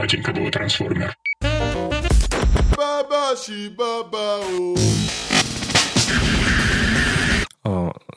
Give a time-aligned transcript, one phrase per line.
[0.00, 1.14] Батенька был трансформер.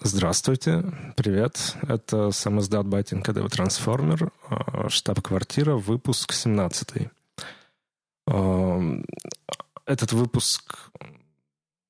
[0.01, 0.85] Здравствуйте,
[1.17, 1.75] привет.
[1.85, 4.31] Это сам издат Батин КДВ Трансформер,
[4.87, 7.09] штаб-квартира, выпуск 17.
[9.85, 10.89] Этот выпуск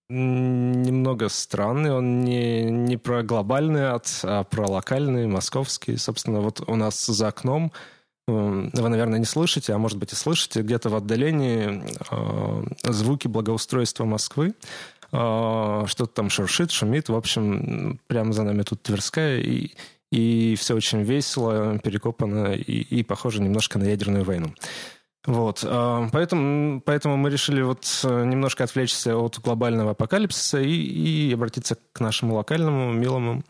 [0.09, 5.97] немного странный, он не, не про глобальный ад, а про локальный, московский.
[5.97, 7.71] Собственно, вот у нас за окном
[8.25, 14.05] вы, наверное, не слышите, а может быть и слышите, где-то в отдалении э, звуки благоустройства
[14.05, 14.53] Москвы.
[15.11, 17.09] Э, что-то там шуршит, шумит.
[17.09, 19.71] В общем, прямо за нами тут Тверская, и,
[20.11, 24.53] и все очень весело, перекопано и, и похоже немножко на ядерную войну.
[25.25, 25.65] Вот,
[26.11, 32.35] поэтому, поэтому мы решили вот немножко отвлечься от глобального апокалипсиса и, и обратиться к нашему
[32.35, 33.41] локальному, милому,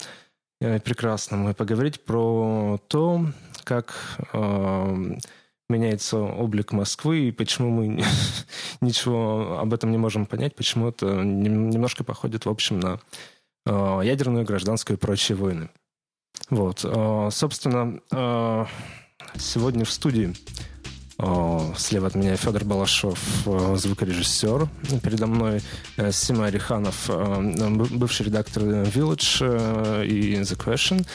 [0.60, 3.26] прекрасному и поговорить про то,
[3.64, 3.96] как
[4.34, 5.18] э,
[5.70, 8.04] меняется облик Москвы и почему мы
[8.82, 13.00] ничего об этом не можем понять, почему это немножко походит, в общем, на
[13.66, 15.70] э, ядерную, гражданскую и прочие войны.
[16.50, 18.66] Вот, э, собственно, э,
[19.36, 20.34] сегодня в студии
[21.78, 24.68] Слева от меня Федор Балашов, э, звукорежиссер.
[25.04, 25.62] Передо мной
[25.98, 31.06] э, Сима Ариханов, э, бывший редактор Village и The Question.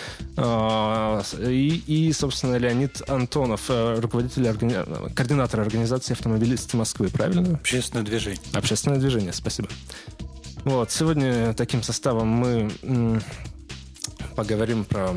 [1.50, 4.76] И, и собственно, Леонид Антонов, руководитель, органи...
[5.14, 7.56] координатор организации автомобилисты Москвы, правильно?
[7.56, 8.40] Общественное движение.
[8.52, 9.68] Общественное движение, спасибо.
[10.64, 12.70] Вот, сегодня таким составом мы
[14.36, 15.14] поговорим про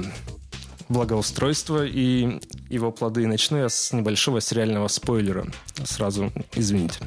[0.92, 2.40] благоустройство и
[2.70, 3.26] его плоды.
[3.28, 5.46] Начну я с небольшого сериального спойлера.
[5.84, 7.00] Сразу извините.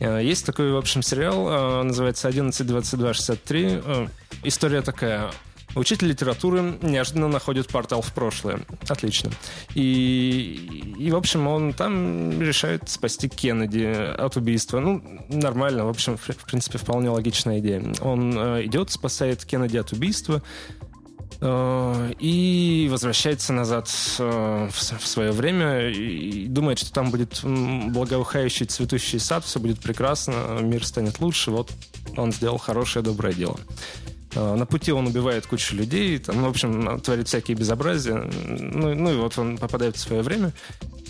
[0.00, 3.82] Э, есть такой, в общем, сериал, э, называется 11.22.63.
[3.84, 4.08] Э,
[4.42, 5.30] история такая.
[5.76, 8.58] Учитель литературы неожиданно находит портал в прошлое.
[8.88, 9.30] Отлично.
[9.76, 14.80] И, и, в общем, он там решает спасти Кеннеди от убийства.
[14.80, 17.84] Ну, нормально, в общем, в, принципе, вполне логичная идея.
[18.00, 18.32] Он
[18.64, 20.42] идет, спасает Кеннеди от убийства,
[21.40, 29.44] и возвращается назад э, в свое время и думает, что там будет благоухающий цветущий сад,
[29.44, 31.50] все будет прекрасно, мир станет лучше.
[31.50, 31.70] Вот
[32.16, 33.58] он сделал хорошее, доброе дело.
[34.34, 38.16] Э, на пути он убивает кучу людей, там, ну, в общем, творит всякие безобразия.
[38.46, 40.52] Ну, ну и вот он попадает в свое время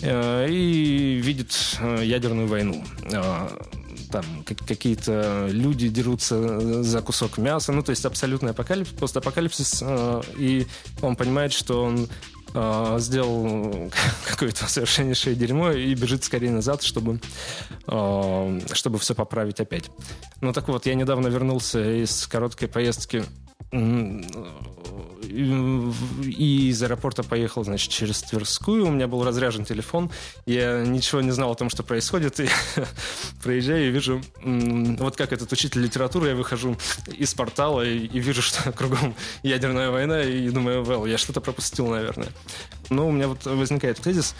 [0.01, 2.83] и видит ядерную войну
[4.11, 10.67] там какие-то люди дерутся за кусок мяса, ну, то есть абсолютный апокалипсис, постапокалипсис, э, и
[11.01, 12.07] он понимает, что он
[12.53, 13.91] э, сделал
[14.27, 17.19] какое-то совершеннейшее дерьмо и бежит скорее назад, чтобы,
[17.87, 19.89] э, чтобы все поправить опять.
[20.41, 23.23] Ну так вот, я недавно вернулся из короткой поездки
[23.71, 25.47] и
[26.69, 28.85] из аэропорта поехал, значит, через Тверскую.
[28.87, 30.11] У меня был разряжен телефон.
[30.45, 32.39] Я ничего не знал о том, что происходит.
[32.41, 32.49] И
[33.43, 36.77] проезжаю и вижу, вот как этот учитель литературы, я выхожу
[37.17, 41.87] из портала и, и вижу, что кругом ядерная война, и думаю, well, я что-то пропустил,
[41.87, 42.29] наверное.
[42.89, 44.35] Но у меня вот возникает тезис,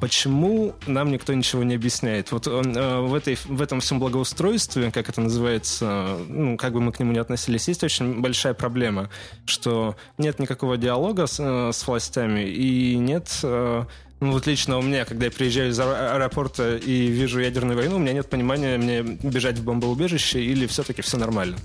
[0.00, 2.32] почему нам никто ничего не объясняет?
[2.32, 6.92] Вот э, в, этой, в этом всем благоустройстве, как это называется, ну, как бы мы
[6.92, 9.10] к нему ни относились, есть очень большая проблема,
[9.44, 13.84] что нет никакого диалога с, э, с властями и нет э,
[14.20, 17.98] ну, вот лично у меня, когда я приезжаю из аэропорта и вижу ядерную войну, у
[17.98, 21.56] меня нет понимания, мне бежать в бомбоубежище или все-таки все нормально.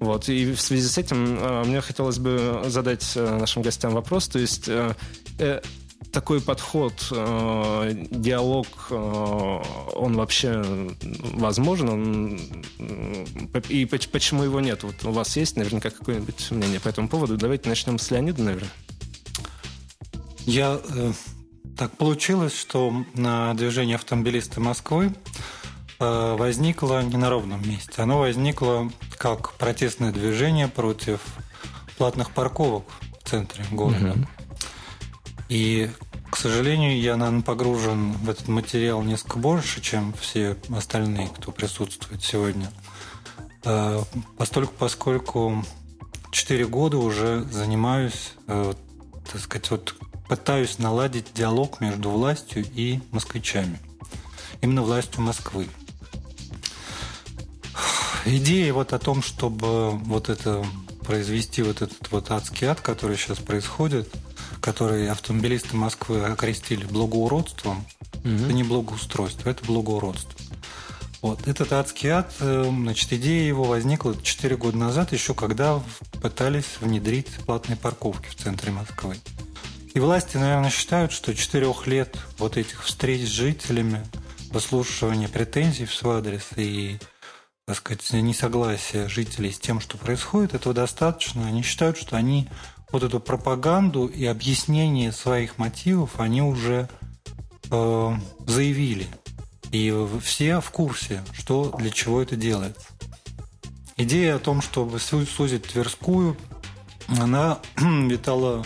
[0.00, 0.28] Вот.
[0.28, 4.26] И в связи с этим мне хотелось бы задать нашим гостям вопрос.
[4.26, 4.68] То есть
[6.10, 9.62] такой подход, э, диалог, э,
[9.94, 10.62] он вообще
[11.34, 11.88] возможен?
[11.88, 12.40] Он,
[13.68, 14.82] и почему его нет?
[14.82, 17.36] Вот у вас есть наверняка какое-нибудь мнение по этому поводу?
[17.36, 18.70] Давайте начнем с Леонида, наверное.
[20.40, 21.12] Я э,
[21.76, 25.14] так получилось, что на движении автомобилисты Москвы
[25.98, 28.02] э, возникло не на ровном месте.
[28.02, 31.20] Оно возникло как протестное движение против
[31.96, 32.84] платных парковок
[33.22, 34.12] в центре города.
[34.12, 34.26] Угу.
[35.52, 35.90] И,
[36.30, 42.22] к сожалению, я, наверное, погружен в этот материал несколько больше, чем все остальные, кто присутствует
[42.22, 42.72] сегодня.
[43.64, 44.00] Э,
[44.38, 45.62] постольку, поскольку
[46.30, 48.72] 4 года уже занимаюсь, э,
[49.30, 49.94] так сказать, вот
[50.26, 53.78] пытаюсь наладить диалог между властью и москвичами.
[54.62, 55.68] Именно властью Москвы.
[58.24, 60.64] Идея вот о том, чтобы вот это
[61.04, 64.08] произвести вот этот вот адский ад, который сейчас происходит–
[64.62, 67.84] который автомобилисты Москвы окрестили благоуродством,
[68.24, 68.28] угу.
[68.28, 70.32] это не благоустройство, это благоуродство.
[71.20, 71.46] Вот.
[71.46, 75.80] Этот адский ад, э, значит, идея его возникла 4 года назад, еще когда
[76.20, 79.16] пытались внедрить платные парковки в центре Москвы.
[79.94, 84.04] И власти, наверное, считают, что четырех лет вот этих встреч с жителями,
[84.50, 86.98] выслушивания претензий в свой адрес и
[87.66, 91.46] так сказать, несогласия жителей с тем, что происходит, этого достаточно.
[91.46, 92.48] Они считают, что они
[92.92, 96.88] вот эту пропаганду и объяснение своих мотивов они уже
[97.70, 98.14] э,
[98.46, 99.08] заявили.
[99.72, 99.92] И
[100.22, 102.86] все в курсе, что для чего это делается.
[103.96, 106.36] Идея о том, чтобы сузить Тверскую,
[107.08, 108.64] она витала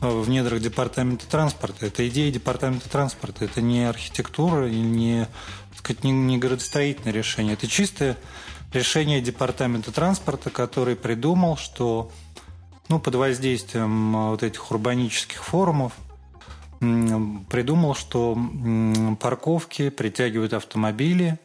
[0.00, 1.86] э, в недрах департамента транспорта.
[1.86, 3.44] Это идея департамента транспорта.
[3.44, 5.28] Это не архитектура и не,
[5.76, 7.52] сказать, не, не городостроительное решение.
[7.52, 8.16] Это чистое
[8.72, 12.10] решение департамента транспорта, который придумал, что
[12.88, 15.92] ну, под воздействием э, вот этих урбанических форумов
[16.78, 18.36] придумал, что
[19.18, 21.38] парковки притягивают автомобили.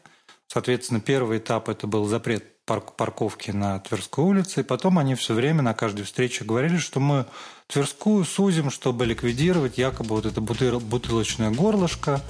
[0.46, 4.60] Соответственно, первый этап это был запрет парковки на Тверской улице.
[4.60, 7.26] И потом они все время на каждой встрече говорили, что мы
[7.66, 12.20] Тверскую сузим, чтобы ликвидировать якобы вот это бутылочное горлышко.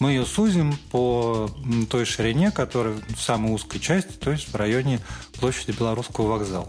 [0.00, 1.50] Мы ее сузим по
[1.90, 4.98] той ширине, которая в самой узкой части, то есть в районе
[5.38, 6.68] площади Белорусского вокзала.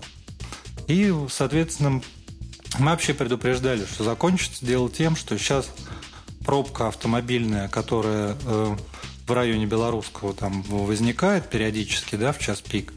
[0.91, 2.01] И, соответственно,
[2.77, 5.71] мы вообще предупреждали, что закончится дело тем, что сейчас
[6.43, 8.75] пробка автомобильная, которая э,
[9.25, 12.91] в районе Белорусского там возникает периодически, да, в час пик,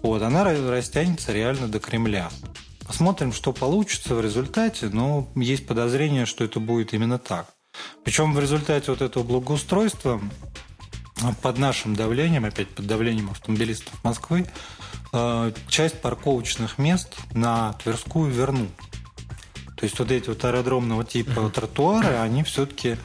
[0.00, 2.30] вот, она растянется реально до Кремля.
[2.86, 7.48] Посмотрим, что получится в результате, но есть подозрение, что это будет именно так.
[8.04, 10.18] Причем в результате вот этого благоустройства
[11.42, 14.46] под нашим давлением, опять под давлением автомобилистов Москвы,
[15.68, 18.70] часть парковочных мест на Тверскую вернут.
[19.76, 21.50] То есть вот эти вот аэродромного типа uh-huh.
[21.50, 22.96] тротуары, они все-таки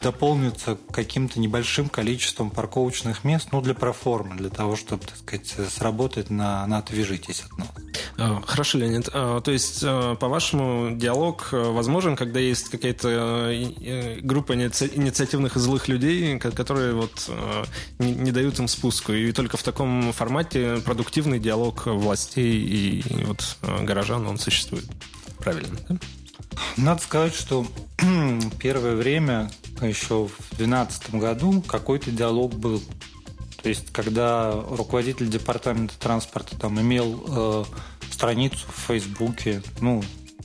[0.00, 6.30] дополнится каким-то небольшим количеством парковочных мест, ну, для проформы, для того, чтобы, так сказать, сработать
[6.30, 7.68] на, на «отвяжитесь от нас».
[8.16, 9.10] А, хорошо, Леонид.
[9.12, 13.52] А, то есть, а, по-вашему, диалог возможен, когда есть какая-то
[14.22, 17.30] группа инициативных и злых людей, которые вот
[17.98, 24.26] не дают им спуску, и только в таком формате продуктивный диалог властей и вот горожан,
[24.26, 24.86] он существует.
[25.38, 25.96] Правильно, да?
[26.76, 27.66] Надо сказать, что
[28.60, 29.50] первое время,
[29.80, 32.82] еще в 2012 году, какой-то диалог был.
[33.62, 37.64] То есть, когда руководитель департамента транспорта там имел э,
[38.10, 40.02] страницу в Фейсбуке, ну,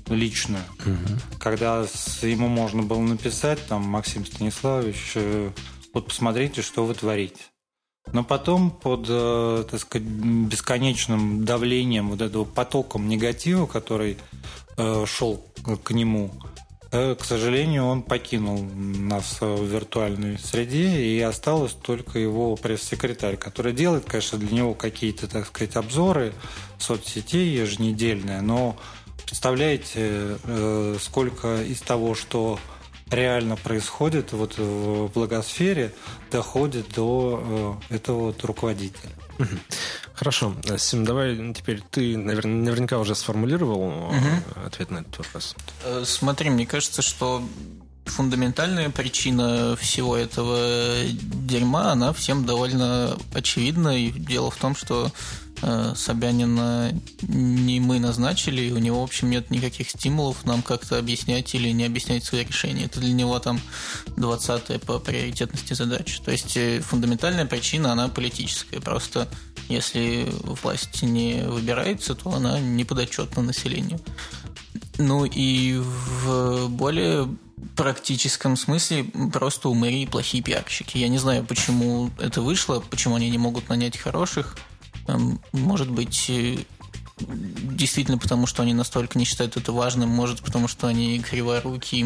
[0.08, 1.40] личную, угу.
[1.40, 1.86] когда
[2.22, 5.52] ему можно было написать, там, Максим Станиславович, э,
[5.94, 7.42] вот посмотрите, что вы творите.
[8.12, 14.18] Но потом под, э, так сказать, бесконечным давлением вот этого потоком негатива, который
[14.78, 15.44] э, шел
[15.84, 16.32] к нему,
[16.92, 23.74] э, к сожалению, он покинул нас в виртуальной среде, и осталось только его пресс-секретарь, который
[23.74, 26.34] делает, конечно, для него какие-то, так сказать, обзоры
[26.78, 28.78] соцсетей еженедельные, но
[29.26, 30.38] представляете,
[31.02, 32.60] сколько из того, что
[33.12, 35.94] реально происходит вот в благосфере,
[36.32, 39.12] доходит до э, этого вот руководителя.
[40.14, 40.56] Хорошо.
[40.78, 44.66] Сим, давай теперь ты наверняка уже сформулировал угу.
[44.66, 45.56] ответ на этот вопрос.
[45.84, 47.44] Э, смотри, мне кажется, что
[48.06, 53.98] фундаментальная причина всего этого дерьма, она всем довольно очевидна.
[53.98, 55.45] И дело в том, что Э,
[55.96, 61.56] Собянина не мы назначили, и у него, в общем, нет никаких стимулов нам как-то объяснять
[61.56, 62.86] или не объяснять свои решения.
[62.86, 63.60] Это для него там
[64.18, 66.20] 20 по приоритетности задач.
[66.20, 68.80] То есть э, фундаментальная причина, она политическая.
[68.80, 69.28] Просто
[69.70, 74.00] если власть не выбирается, то она не подотчетна населению.
[74.98, 77.28] Ну и в более
[77.76, 80.98] практическом смысле просто у мэрии плохие пиарщики.
[80.98, 84.56] Я не знаю, почему это вышло, почему они не могут нанять хороших.
[85.52, 86.58] Может быть, э,
[87.18, 92.06] действительно потому, что они настолько не считают это важным, может потому, что они криворуки,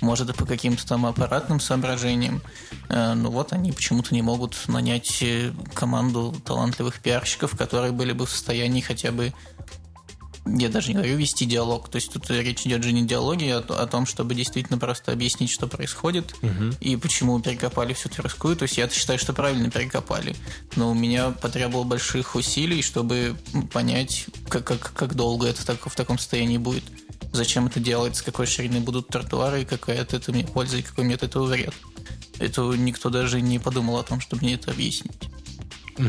[0.00, 2.40] может и по каким-то там аппаратным соображениям.
[2.88, 8.26] Э, но вот они почему-то не могут нанять э, команду талантливых пиарщиков, которые были бы
[8.26, 9.32] в состоянии хотя бы
[10.46, 11.88] я даже не говорю вести диалог.
[11.88, 15.50] То есть тут речь идет же не диалоги, а о том, чтобы действительно просто объяснить,
[15.50, 16.74] что происходит угу.
[16.80, 18.56] и почему перекопали всю Тверскую.
[18.56, 20.34] То есть я считаю, что правильно перекопали.
[20.76, 23.36] Но у меня потребовало больших усилий, чтобы
[23.72, 26.84] понять, как, как, как долго это так, в таком состоянии будет.
[27.32, 30.82] Зачем это делать, с какой ширины будут тротуары, и какая от этого мне польза, и
[30.82, 31.74] какой мне от этого вред.
[32.38, 35.12] Это никто даже не подумал о том, чтобы мне это объяснить.
[35.98, 36.08] Угу.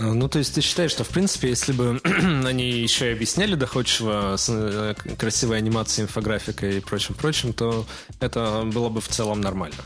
[0.00, 3.54] А, ну, то есть ты считаешь, что, в принципе, если бы они еще и объясняли
[3.54, 7.86] доходчиво с э, красивой анимацией, инфографикой и прочим-прочим, то
[8.18, 9.76] это было бы в целом нормально?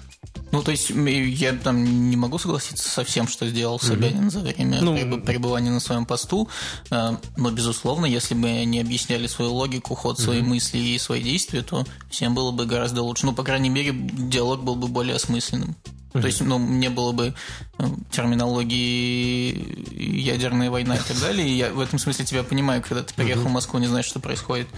[0.52, 4.30] Ну, то есть я там не могу согласиться со всем, что сделал Собянин mm-hmm.
[4.30, 6.48] за время ну, пребывания на своем посту,
[6.90, 10.44] э, но, безусловно, если бы они объясняли свою логику, ход своей mm-hmm.
[10.44, 13.26] мысли и свои действия, то всем было бы гораздо лучше.
[13.26, 15.74] Ну, по крайней мере, диалог был бы более осмысленным.
[16.14, 16.20] Mm-hmm.
[16.20, 17.34] То есть, ну, не было бы
[17.78, 21.48] э, терминологии ядерная война и так далее.
[21.48, 23.48] И я в этом смысле тебя понимаю, когда ты приехал mm-hmm.
[23.48, 24.68] в Москву, не знаешь, что происходит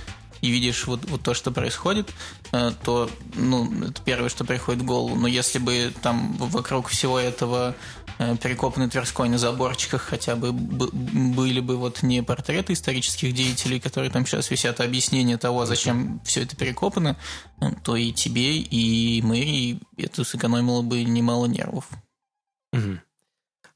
[0.40, 2.12] и видишь вот, вот то, что происходит,
[2.52, 5.16] э, то ну, это первое, что приходит в голову.
[5.16, 7.74] Но если бы там вокруг всего этого
[8.18, 14.10] э, перекопанный Тверской на заборчиках хотя бы были бы вот не портреты исторических деятелей, которые
[14.10, 17.16] там сейчас висят, а объяснение того, зачем все это перекопано,
[17.60, 21.88] э, то и тебе, и мэрии это сэкономило бы немало нервов.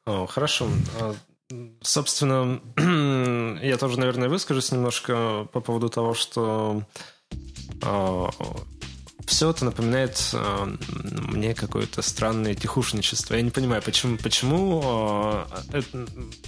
[0.07, 0.69] Хорошо.
[1.51, 2.61] А Собственно,
[3.63, 6.83] я тоже, наверное, выскажусь немножко по поводу того, что
[7.83, 8.27] э,
[9.31, 10.77] все это напоминает э,
[11.29, 13.35] мне какое-то странное тихушничество.
[13.37, 14.83] Я не понимаю, почему, почему
[15.73, 16.07] э, это,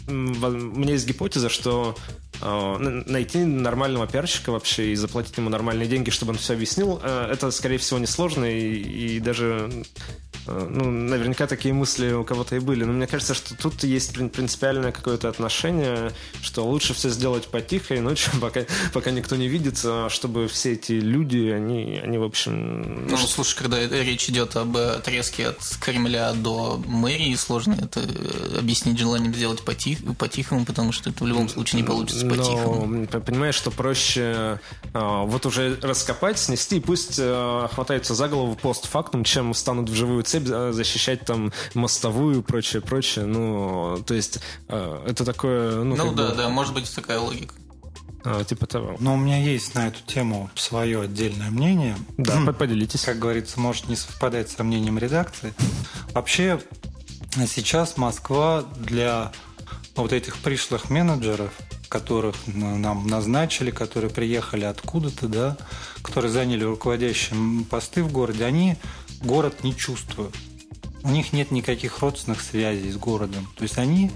[0.09, 1.95] у меня есть гипотеза, что
[2.41, 7.29] э, найти нормального пиарщика вообще и заплатить ему нормальные деньги, чтобы он все объяснил, э,
[7.31, 9.71] это, скорее всего, несложно и, и даже
[10.47, 12.85] Э, ну, наверняка такие мысли у кого-то и были.
[12.85, 16.11] Но мне кажется, что тут есть принципиальное какое-то отношение,
[16.43, 18.63] что лучше все сделать потихо и ночью, пока,
[18.93, 22.72] пока никто не видит, чтобы все эти люди, они, они в общем...
[22.73, 28.01] Ну, слушай, когда речь идет об отрезке от Кремля до мэрии, сложно это
[28.59, 33.07] объяснить желанием сделать потих, по-тихому, потому что это в любом случае не получится по-тихому.
[33.13, 34.61] Но, понимаешь, что проще
[34.95, 40.23] а, вот уже раскопать, снести, и пусть а, хватается за голову постфактум, чем станут вживую
[40.23, 43.27] цепь защищать там мостовую и прочее, прочее.
[43.27, 44.39] Ну, то есть
[44.69, 45.83] э, это такое...
[45.85, 46.35] Ну, ну да, бы...
[46.37, 47.55] да, может быть такая логика.
[48.25, 48.97] А, типа того.
[49.01, 51.97] Но у меня есть на эту тему свое отдельное мнение.
[52.17, 53.03] Да, поделитесь.
[53.03, 55.53] Как говорится, может не совпадать с мнением редакции.
[56.13, 56.61] Вообще,
[57.47, 59.33] сейчас Москва для
[59.97, 61.53] вот этих пришлых менеджеров,
[61.89, 65.57] которых нам назначили, которые приехали откуда-то, да,
[66.03, 68.77] которые заняли руководящие посты в городе, они
[69.21, 70.35] город не чувствуют.
[71.05, 73.49] У них нет никаких родственных связей с городом.
[73.57, 74.11] То есть они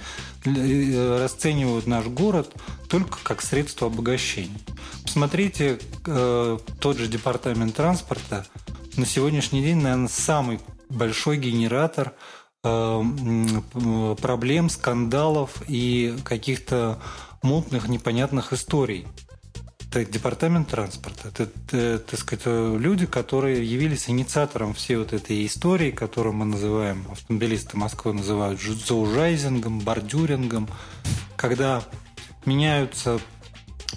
[0.45, 2.53] э, расценивают наш город
[2.89, 4.59] только как средство обогащения.
[5.03, 8.47] Посмотрите, э, тот же департамент транспорта
[8.97, 12.15] на сегодняшний день, наверное, самый большой генератор
[12.63, 13.03] э,
[14.21, 17.01] проблем, скандалов и каких-то
[17.43, 19.07] мутных, непонятных историй
[20.03, 21.29] это департамент транспорта.
[21.29, 27.07] Это, это, так сказать, люди, которые явились инициатором всей вот этой истории, которую мы называем,
[27.11, 30.69] автомобилисты Москвы называют заужайзингом, бордюрингом,
[31.37, 31.83] когда
[32.45, 33.21] меняются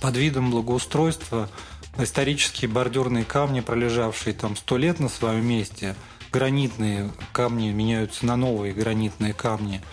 [0.01, 1.49] под видом благоустройства
[1.97, 5.95] исторические бордюрные камни, пролежавшие там сто лет на своем месте,
[6.31, 9.81] гранитные камни меняются на новые гранитные камни–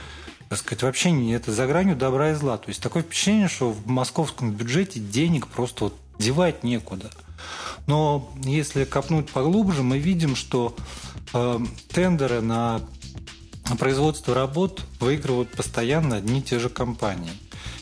[0.49, 2.57] так сказать, вообще не это за гранью добра и зла.
[2.57, 7.11] То есть такое впечатление, что в московском бюджете денег просто вот девать некуда.
[7.87, 10.75] Но если копнуть поглубже, мы видим, что
[11.33, 12.81] э, тендеры на
[13.79, 17.33] производство работ выигрывают постоянно одни и те же компании.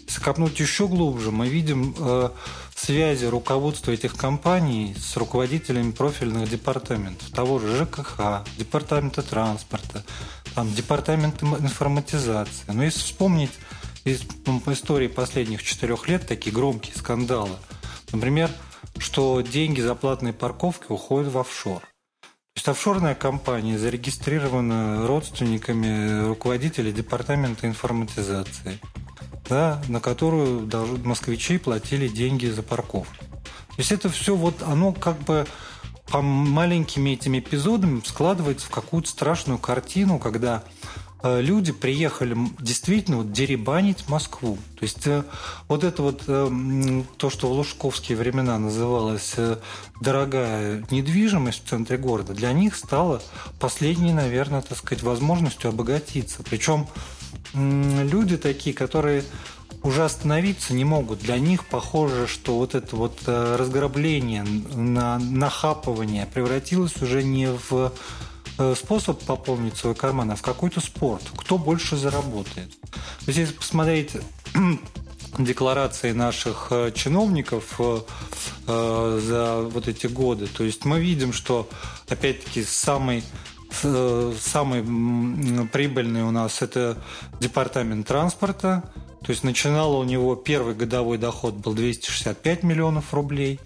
[0.06, 2.30] Если копнуть еще глубже, мы видим э,
[2.74, 10.04] связи руководства этих компаний с руководителями профильных департаментов, того же ЖКХ, департамента транспорта,
[10.54, 12.70] там, департамент информатизации.
[12.72, 13.52] Но если вспомнить
[14.04, 14.22] из
[14.66, 17.56] истории последних четырех лет такие громкие скандалы,
[18.12, 18.50] например,
[18.98, 21.80] что деньги за платные парковки уходят в офшор.
[21.80, 28.78] То есть офшорная компания зарегистрирована родственниками руководителей департамента информатизации,
[29.48, 30.68] да, на которую
[31.04, 33.14] москвичи платили деньги за парковку.
[33.44, 35.46] То есть это все вот, оно как бы
[36.06, 40.62] по маленькими этими эпизодами складывается в какую-то страшную картину, когда
[41.22, 44.58] э, люди приехали действительно вот деребанить Москву.
[44.78, 45.24] То есть э,
[45.66, 49.34] вот это вот э, то, что в лужковские времена называлось
[50.00, 53.22] дорогая недвижимость в центре города, для них стало
[53.58, 56.42] последней, наверное, так сказать, возможностью обогатиться.
[56.44, 56.86] Причем
[57.52, 59.24] люди такие, которые
[59.84, 61.20] уже остановиться не могут.
[61.20, 67.92] Для них похоже, что вот это вот э, разграбление, на, нахапывание превратилось уже не в
[68.58, 71.22] э, способ пополнить свой карман, а в какой-то спорт.
[71.36, 72.72] Кто больше заработает.
[73.26, 74.12] Если посмотреть
[75.38, 77.78] декларации наших э, чиновников
[78.66, 81.68] за вот эти годы, то есть мы видим, что
[82.08, 83.22] опять-таки самый
[83.82, 84.82] самый
[85.68, 86.96] прибыльный у нас это
[87.40, 88.82] департамент транспорта,
[89.24, 93.58] То есть начинало у него первый годовой доход был 265 миллионов рублей.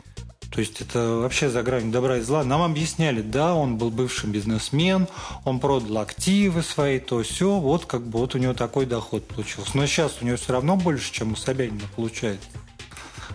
[0.50, 2.42] То есть это вообще за гранью добра и зла.
[2.42, 5.06] Нам объясняли, да, он был бывший бизнесмен,
[5.44, 9.76] он продал активы свои, то все, вот как бы вот у него такой доход получился.
[9.76, 12.48] Но сейчас у него все равно больше, чем у Собянина получается.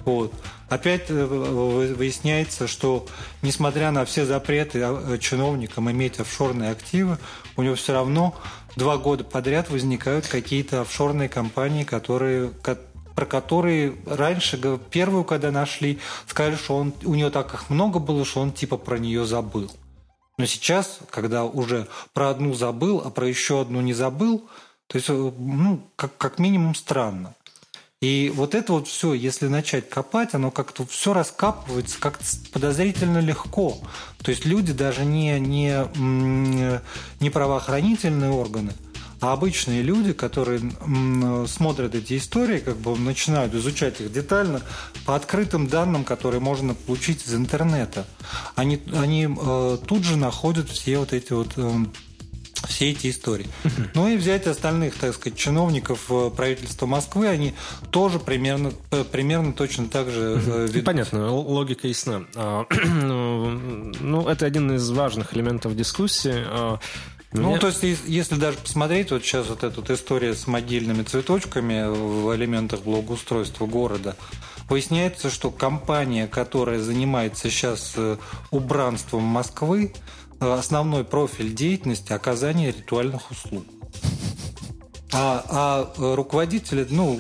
[0.06, 0.34] Вот.
[0.74, 3.06] Опять э, выясняется, что
[3.44, 7.20] несмотря на все запреты а, чиновникам иметь офшорные активы,
[7.58, 8.36] у него все равно
[8.76, 12.52] два года подряд возникают какие-то офшорные компании, которые
[13.16, 18.26] про которые раньше, первую, когда нашли, сказали, что он, у него так их много было,
[18.26, 19.72] что он типа про нее забыл.
[20.40, 24.50] Но сейчас, когда уже про одну забыл, а про еще одну не забыл,
[24.88, 27.36] то есть, э, ну, как, как минимум странно.
[28.04, 33.78] И вот это вот все, если начать копать, оно как-то все раскапывается как-то подозрительно легко.
[34.22, 35.88] То есть люди даже не, не,
[37.22, 38.74] не правоохранительные органы,
[39.22, 40.60] а обычные люди, которые
[41.48, 44.60] смотрят эти истории, как бы начинают изучать их детально
[45.06, 48.06] по открытым данным, которые можно получить из интернета.
[48.56, 51.72] Они, они э, тут же находят все вот эти вот э,
[52.68, 53.48] все эти истории.
[53.94, 57.54] Ну и взять остальных, так сказать, чиновников э, правительства Москвы, они
[57.92, 58.72] тоже примерно,
[59.12, 60.86] примерно точно так же э, ведут.
[60.86, 62.26] Понятно, логика ясна.
[62.36, 63.50] А, ну,
[64.00, 66.34] ну, это один из важных элементов дискуссии.
[66.36, 66.80] А,
[67.34, 67.60] ну, Мне...
[67.60, 72.36] то есть, если даже посмотреть, вот сейчас вот эта вот история с могильными цветочками в
[72.36, 74.16] элементах благоустройства города,
[74.70, 78.18] выясняется, что компания, которая занимается сейчас э,
[78.52, 79.94] убранством Москвы,
[80.40, 83.66] основной профиль деятельности– оказание ритуальных услуг.
[85.16, 85.46] А,
[85.98, 87.20] а руководитель, ну,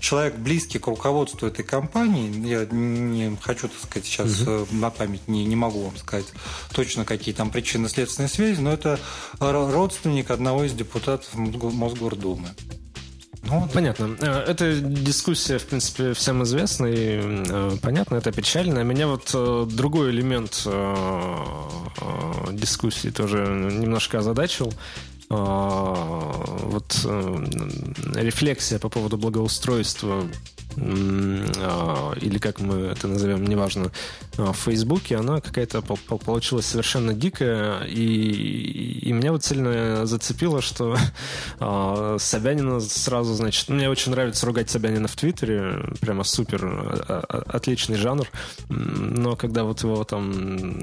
[0.00, 4.66] человек близкий к руководству этой компании, я не хочу, так сказать, сейчас угу.
[4.72, 6.26] на память не, не могу вам сказать
[6.72, 8.98] точно, какие там причинно-следственные связи, но это
[9.38, 12.48] родственник одного из депутатов Мосгордумы.
[13.46, 14.16] Ну, Понятно.
[14.20, 18.80] Э, эта дискуссия, в принципе, всем известна и э, понятно, это печально.
[18.80, 20.66] А меня вот э, другой элемент
[22.52, 24.72] дискуссии тоже немножко озадачил.
[25.30, 27.06] Вот
[28.14, 30.24] рефлексия по поводу благоустройства
[30.76, 33.90] или как мы это назовем, неважно,
[34.36, 40.96] а, в Фейсбуке, она какая-то получилась совершенно дикая, и, и меня вот сильно зацепило, что
[41.60, 46.64] а, Собянина сразу, значит, мне очень нравится ругать Собянина в Твиттере, прямо супер,
[47.28, 48.26] отличный жанр,
[48.68, 50.80] но когда вот его там,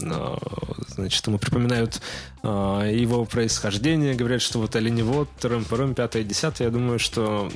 [0.88, 2.02] значит, ему припоминают
[2.44, 7.50] его происхождение, говорят, что вот оленевод, трым, пырым, пятое, десятое, я думаю, что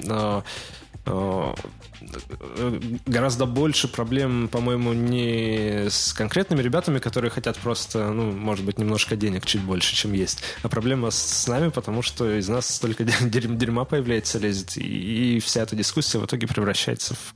[3.06, 9.15] гораздо больше проблем, по-моему, не с конкретными ребятами, которые хотят просто, ну, может быть, немножко
[9.15, 13.86] денег чуть больше, чем есть, а проблема с нами, потому что из нас столько дерьма
[13.86, 17.36] появляется, лезет, и, вся эта дискуссия в итоге превращается в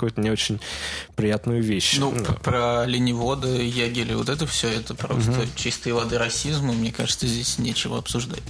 [0.00, 0.60] какую-то не очень
[1.14, 1.98] приятную вещь.
[1.98, 2.32] Ну, да.
[2.32, 5.48] про лениводы, ягели, вот это все, это просто угу.
[5.56, 8.42] чистой воды расизм, и мне кажется, здесь нечего обсуждать.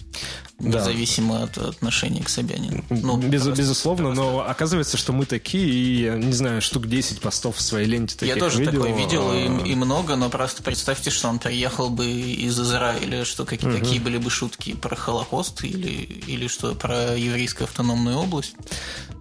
[0.60, 1.44] Независимо да.
[1.44, 2.84] от отношения к Собянину.
[2.90, 4.22] Ну, Без, просто, безусловно, просто.
[4.22, 8.16] но оказывается, что мы такие, и, я не знаю, штук 10 постов в своей ленте
[8.16, 8.82] таких Я тоже видел.
[8.82, 13.44] такой видел, и, и много, но просто представьте, что он приехал бы из Израиля, что
[13.44, 13.78] какие, угу.
[13.78, 15.88] какие были бы шутки про Холокост или,
[16.26, 18.54] или что про еврейскую автономную область.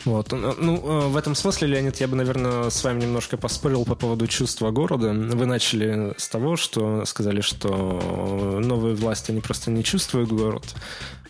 [0.05, 0.31] Вот.
[0.31, 4.27] Ну, э, в этом смысле, Леонид, я бы наверное, с вами немножко поспорил по поводу
[4.27, 5.13] чувства города.
[5.13, 10.63] Вы начали с того, что сказали, что новые власти, они просто не чувствуют город.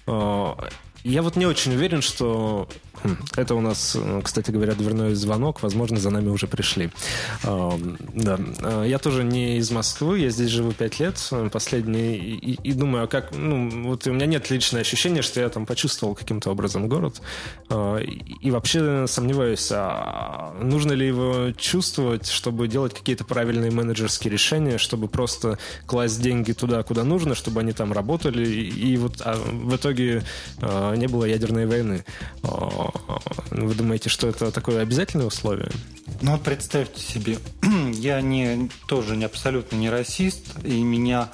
[0.10, 0.69] uh,
[1.03, 2.67] я вот не очень уверен, что
[3.03, 5.62] Хм, это у нас, э, кстати говоря, дверной звонок.
[5.62, 6.91] Возможно, за нами уже пришли.
[7.43, 8.39] Да.
[8.62, 10.19] Э, я тоже не из Москвы.
[10.19, 12.15] Я здесь живу пять лет, э, последний.
[12.15, 13.31] И, и думаю, а как...
[13.31, 17.21] Ну, вот у меня нет личного ощущения, что я там почувствовал каким-то образом город.
[18.41, 25.07] И вообще сомневаюсь, а нужно ли его чувствовать, чтобы делать какие-то правильные менеджерские решения, чтобы
[25.07, 28.47] просто класть деньги туда, куда нужно, чтобы они там работали.
[28.47, 30.23] И вот а в итоге
[30.99, 32.05] не было ядерной войны.
[32.43, 35.71] Вы думаете, что это такое обязательное условие?
[36.21, 37.39] Ну вот представьте себе,
[37.93, 41.29] я не, тоже не абсолютно не расист, и меня,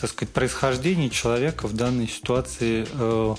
[0.00, 3.34] так сказать, происхождение человека в данной ситуации э,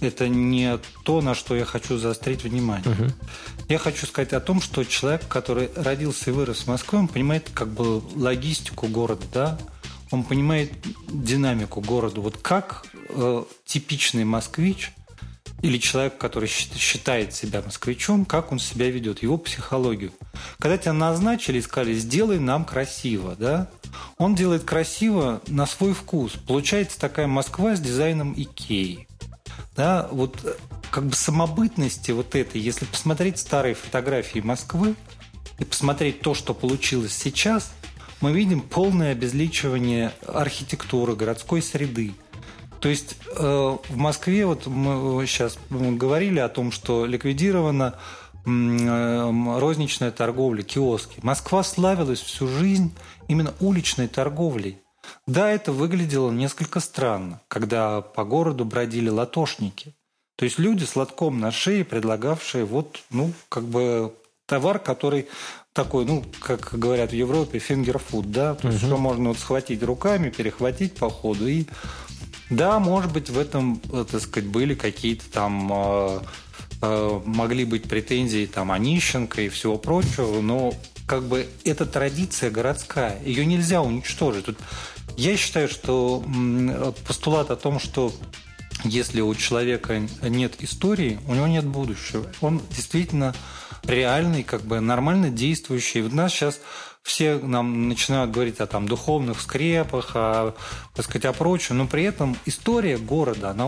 [0.00, 2.90] это не то, на что я хочу заострить внимание.
[2.90, 3.12] Угу.
[3.68, 7.50] Я хочу сказать о том, что человек, который родился и вырос в Москве, он понимает
[7.52, 9.58] как бы логистику города, да,
[10.10, 10.72] он понимает
[11.08, 12.20] динамику города.
[12.20, 14.92] Вот как э, типичный москвич–
[15.62, 20.12] или человек, который считает себя москвичом, как он себя ведет, его психологию.
[20.58, 23.70] Когда тебя назначили и сказали, сделай нам красиво, да,
[24.18, 26.32] он делает красиво на свой вкус.
[26.32, 29.06] Получается такая Москва с дизайном Икеи.
[29.76, 30.58] да, вот
[30.90, 34.96] как бы самобытности вот этой, если посмотреть старые фотографии Москвы
[35.58, 37.72] и посмотреть то, что получилось сейчас,
[38.20, 42.14] мы видим полное обезличивание архитектуры, городской среды.
[42.82, 47.94] То есть э, в Москве, вот мы сейчас говорили о том, что ликвидирована
[48.44, 51.20] э, розничная торговля, киоски.
[51.22, 52.92] Москва славилась всю жизнь
[53.28, 54.78] именно уличной торговлей.
[55.28, 59.94] Да, это выглядело несколько странно, когда по городу бродили латошники.
[60.34, 64.12] То есть люди с лотком на шее, предлагавшие вот, ну, как бы
[64.46, 65.28] товар, который
[65.72, 68.88] такой, ну, как говорят в Европе, фингерфуд, да, то есть, угу.
[68.88, 71.46] что можно вот схватить руками, перехватить по ходу.
[71.46, 71.66] И
[72.52, 76.20] да, может быть, в этом, э, так сказать, были какие-то там э,
[76.82, 80.74] э, могли быть претензии там Онищенко и всего прочего, но
[81.06, 84.44] как бы это традиция городская, ее нельзя уничтожить.
[84.44, 84.58] Тут
[85.16, 86.24] я считаю, что
[87.06, 88.12] постулат о том, что
[88.84, 92.26] если у человека нет истории, у него нет будущего.
[92.40, 93.34] Он действительно
[93.84, 96.02] реальный, как бы нормально действующий.
[96.02, 96.60] У нас сейчас
[97.02, 100.54] все нам начинают говорить о там духовных скрепах, о,
[100.94, 103.66] так сказать, о прочем, но при этом история города, она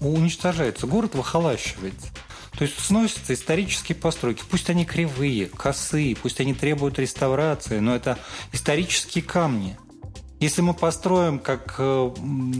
[0.00, 2.08] уничтожается, город выхолащивается.
[2.56, 4.44] То есть сносятся исторические постройки.
[4.48, 8.18] Пусть они кривые, косые, пусть они требуют реставрации, но это
[8.52, 9.76] исторические камни.
[10.40, 12.10] Если мы построим, как э,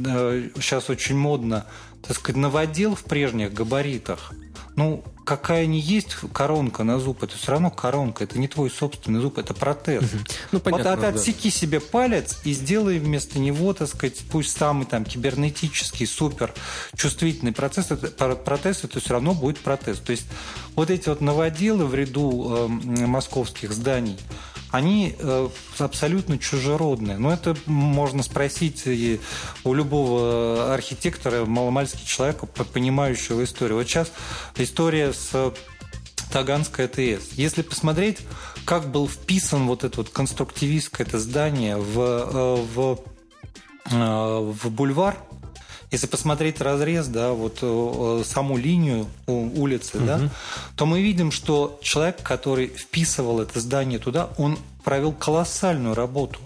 [0.07, 1.67] э, сейчас очень модно,
[2.07, 4.33] так сказать, новодел в прежних габаритах,
[4.77, 9.21] ну, какая не есть коронка на зуб, это все равно коронка, это не твой собственный
[9.21, 10.05] зуб, это протез.
[10.53, 11.57] Ну, понятно, вот отсеки да.
[11.57, 16.53] себе палец и сделай вместо него, так сказать, пусть самый там кибернетический, супер
[16.97, 19.99] чувствительный процесс, это, протез, это все равно будет протез.
[19.99, 20.27] То есть
[20.75, 24.19] вот эти вот новоделы в ряду э, московских зданий,
[24.75, 27.17] они э, абсолютно чужеродные.
[27.17, 29.21] Но это можно спросить и
[29.63, 33.79] у любого архитектора, маломальский человека, понимающего историю.
[33.79, 34.11] Вот сейчас
[34.57, 35.55] история с
[36.33, 37.35] Таганской АТС.
[37.35, 38.19] Если посмотреть,
[38.65, 42.99] как был вписан вот это вот конструктивистское это здание в, э, в,
[43.93, 45.17] э, в бульвар,
[45.95, 50.07] если посмотреть разрез, да, вот э, саму линию улицы, угу.
[50.07, 50.21] да,
[50.77, 56.41] то мы видим, что человек, который вписывал это здание туда, он провел колоссальную работу.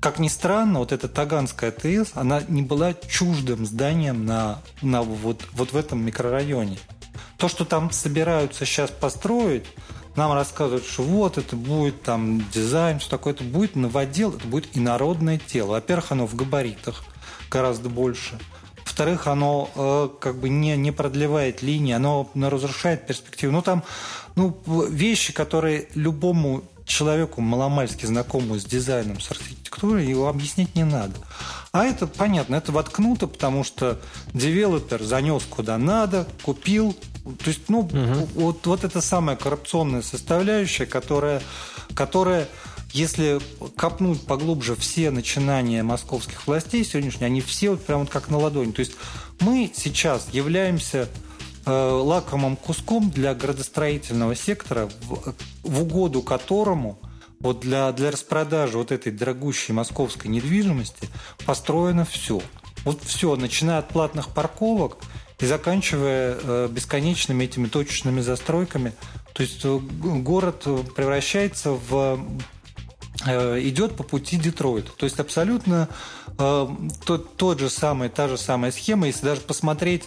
[0.00, 5.42] Как ни странно, вот эта Таганская ТС, она не была чуждым зданием на, на вот,
[5.54, 6.78] вот в этом микрорайоне.
[7.36, 9.64] То, что там собираются сейчас построить,
[10.14, 14.76] нам рассказывают, что вот это будет там дизайн, что такое, это будет новодел, это будет
[14.76, 15.72] инородное тело.
[15.72, 17.02] Во-первых, оно в габаритах
[17.50, 18.38] гораздо больше.
[18.88, 23.52] Во-вторых, оно э, как бы не, не продлевает линии, оно разрушает перспективу.
[23.52, 23.84] Ну, там
[24.34, 31.16] ну, вещи, которые любому человеку маломальски знакомому с дизайном, с архитектурой, его объяснить не надо.
[31.70, 34.00] А это понятно, это воткнуто, потому что
[34.32, 36.96] девелопер занес куда надо, купил.
[37.24, 38.28] То есть, ну, угу.
[38.36, 41.42] вот, вот это самая коррупционная составляющая, которая,
[41.94, 42.48] которая
[42.92, 43.40] если
[43.76, 48.72] копнуть поглубже все начинания московских властей сегодняшние, они все вот прям вот как на ладони.
[48.72, 48.92] То есть
[49.40, 51.08] мы сейчас являемся
[51.66, 56.98] э, лакомым куском для градостроительного сектора, в, в угоду которому
[57.40, 61.08] вот для, для распродажи вот этой дорогущей московской недвижимости
[61.44, 62.40] построено все.
[62.84, 64.98] Вот все, начиная от платных парковок
[65.38, 68.92] и заканчивая э, бесконечными этими точечными застройками.
[69.34, 70.64] То есть э, город
[70.96, 72.18] превращается в
[73.24, 74.92] идет по пути Детройта.
[74.96, 75.88] То есть абсолютно
[76.38, 76.68] э,
[77.04, 79.06] тот, тот же самый, та же самая схема.
[79.06, 80.04] Если даже посмотреть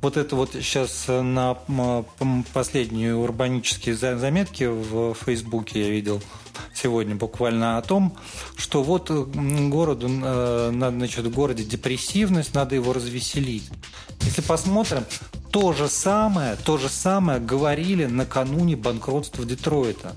[0.00, 1.56] вот это вот сейчас на
[2.52, 6.22] последние урбанические заметки в Фейсбуке я видел
[6.74, 8.16] сегодня буквально о том,
[8.56, 13.68] что вот городу, э, значит, в городе депрессивность, надо его развеселить.
[14.20, 15.04] Если посмотрим,
[15.50, 20.14] то же самое, то же самое говорили накануне банкротства Детройта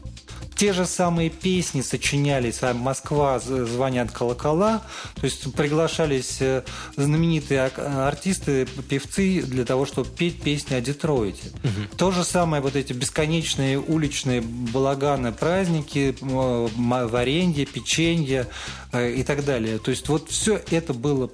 [0.56, 4.82] те же самые песни сочинялись, а Москва звонят колокола,
[5.16, 6.64] то есть приглашались э,
[6.96, 11.50] знаменитые артисты, певцы для того, чтобы петь песни о Детройте.
[11.64, 11.98] Угу.
[11.98, 18.48] То же самое вот эти бесконечные уличные балаганы, праздники, варенье, печенье
[18.94, 19.78] э, и так далее.
[19.80, 21.30] То есть вот все это было...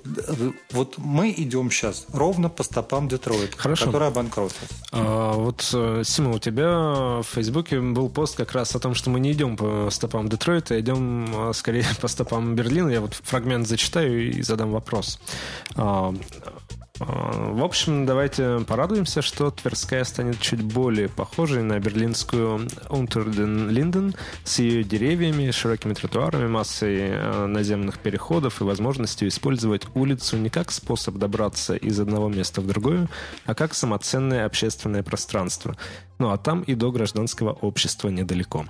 [0.71, 3.85] Вот мы идем сейчас ровно по стопам Детройта, Хорошо.
[3.85, 4.65] который обанкротился.
[4.91, 9.10] А, вот, э, Сима, у тебя в Фейсбуке был пост как раз о том, что
[9.11, 12.89] мы не идем по стопам Детройта, идем а, скорее по стопам Берлина.
[12.89, 15.19] Я вот фрагмент зачитаю и задам вопрос.
[15.75, 16.13] А,
[17.01, 24.59] А, в общем, давайте порадуемся, что Тверская станет чуть более похожей на берлинскую Унтерден-Линден с
[24.59, 31.75] ее деревьями, широкими тротуарами, массой наземных переходов и возможностью использовать улицу не как способ добраться
[31.75, 33.07] из одного места в другое,
[33.45, 35.75] а как самоценное общественное пространство.
[36.21, 38.67] Ну а там и до гражданского общества недалеко.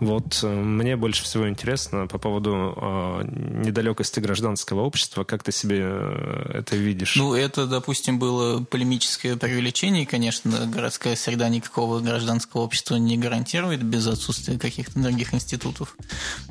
[0.00, 3.22] Вот э, мне больше всего интересно по поводу э,
[3.64, 5.24] недалекости гражданского общества.
[5.24, 7.16] Как ты себе э, это видишь?
[7.16, 10.04] Ну, это, допустим, было полемическое преувеличение.
[10.04, 15.96] Конечно, городская среда никакого гражданского общества не гарантирует без отсутствия каких-то других институтов.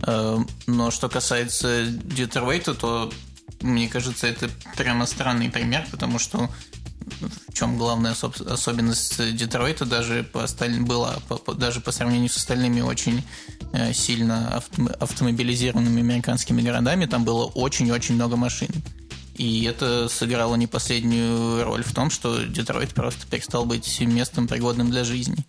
[0.02, 3.12] Э, но что касается Детройта, то
[3.62, 6.50] мне кажется, это прямо странный пример, потому что
[7.22, 12.82] в чем главная особенность Детройта даже по остальным была, по, даже по сравнению с остальными
[12.82, 13.24] очень
[13.74, 18.70] э, сильно авто, автомобилизированными американскими городами, там было очень-очень много машин.
[19.36, 24.92] И это сыграло не последнюю роль в том, что Детройт просто перестал быть местом пригодным
[24.92, 25.46] для жизни.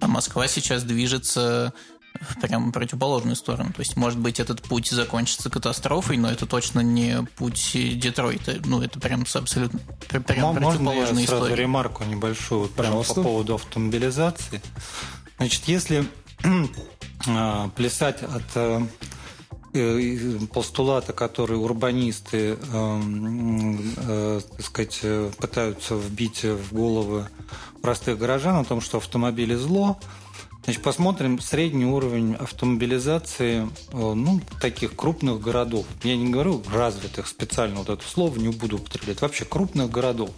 [0.00, 1.72] А Москва сейчас движется
[2.20, 3.72] в прям противоположную сторону.
[3.72, 8.56] То есть, может быть, этот путь закончится катастрофой, но это точно не путь Детройта.
[8.64, 11.62] Ну, это прям абсолютно прям Можно противоположная я сразу история.
[11.62, 14.60] ремарку небольшую вот прямо по поводу автомобилизации?
[15.38, 16.04] Значит, если
[17.28, 18.82] а, плясать от э,
[19.74, 25.00] э, постулата, который урбанисты, э, так сказать,
[25.36, 27.28] пытаются вбить в головы
[27.82, 29.98] простых горожан о том, что автомобили зло,
[30.64, 35.86] Значит, посмотрим средний уровень автомобилизации э, ну, таких крупных городов.
[36.02, 40.30] Я не говорю развитых специально, вот это слово не буду употреблять, вообще крупных городов.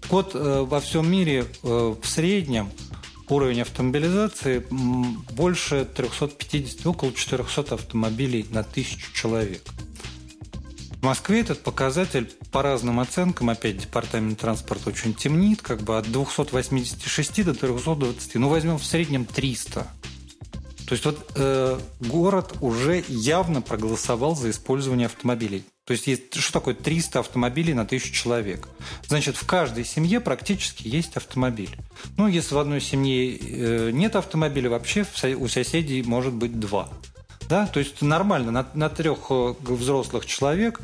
[0.00, 2.70] Так вот, э, во всем мире э, в среднем
[3.28, 4.66] уровень автомобилизации
[5.32, 9.62] больше 350, около 400 автомобилей на тысячу человек.
[11.02, 16.08] В Москве этот показатель по разным оценкам, опять департамент транспорта очень темнит, как бы от
[16.08, 19.80] 286 до 320, ну возьмем в среднем 300.
[19.80, 25.64] То есть вот э, город уже явно проголосовал за использование автомобилей.
[25.86, 28.68] То есть, есть что такое 300 автомобилей на тысячу человек?
[29.08, 31.76] Значит, в каждой семье практически есть автомобиль.
[32.16, 35.04] Ну, если в одной семье э, нет автомобиля, вообще
[35.36, 36.88] у соседей может быть два.
[37.52, 37.66] Да?
[37.66, 40.80] То есть нормально, на, на трех э, взрослых человек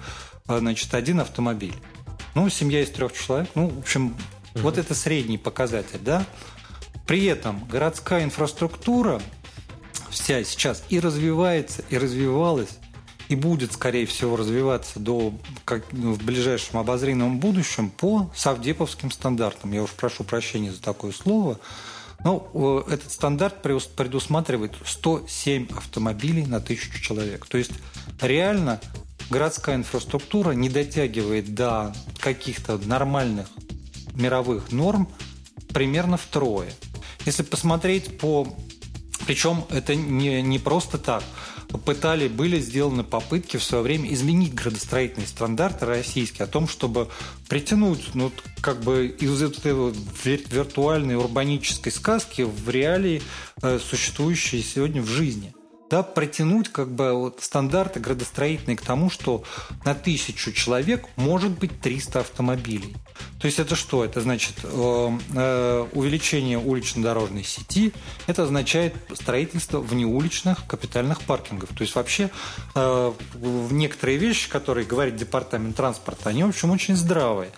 [0.49, 1.73] э, значит, один автомобиль.
[2.35, 4.17] Ну, семья из трех человек, ну, в общем, угу.
[4.65, 6.27] вот это средний показатель, да.
[7.07, 9.23] При этом городская инфраструктура
[10.11, 12.77] вся сейчас и развивается, и развивалась,
[13.29, 15.33] и будет, скорее всего, развиваться до,
[15.65, 19.73] как, ну, в ближайшем обозримом будущем по совдеповским стандартам.
[19.73, 21.59] Я уж прошу прощения за такое слово.
[22.25, 27.47] Ну, этот стандарт предусматривает 107 автомобилей на тысячу человек.
[27.47, 27.73] То есть
[28.21, 28.81] реально
[29.31, 33.49] городская инфраструктура не дотягивает до каких-то нормальных
[34.15, 35.09] мировых норм
[35.73, 36.73] примерно втрое.
[37.25, 38.49] Если посмотреть по...
[39.27, 41.23] Причем это не, не просто так
[41.85, 47.09] пытали, были сделаны попытки в свое время изменить градостроительные стандарты российские, о том, чтобы
[47.49, 49.93] притянуть, ну, как бы из этой
[50.25, 53.23] виртуальной урбанической сказки в реалии,
[53.63, 55.53] э, существующие сегодня в жизни
[55.91, 59.43] да, протянуть как бы вот стандарты градостроительные к тому, что
[59.85, 62.97] на тысячу человек может быть 300 автомобилей.
[63.41, 64.05] То есть это что?
[64.05, 67.93] Это значит э, э, увеличение улично-дорожной сети,
[68.27, 71.71] это означает строительство внеуличных капитальных паркингов.
[71.71, 72.31] То есть вообще
[72.75, 73.13] э,
[73.71, 77.51] некоторые вещи, которые говорит департамент транспорта, они, в общем, очень здравые.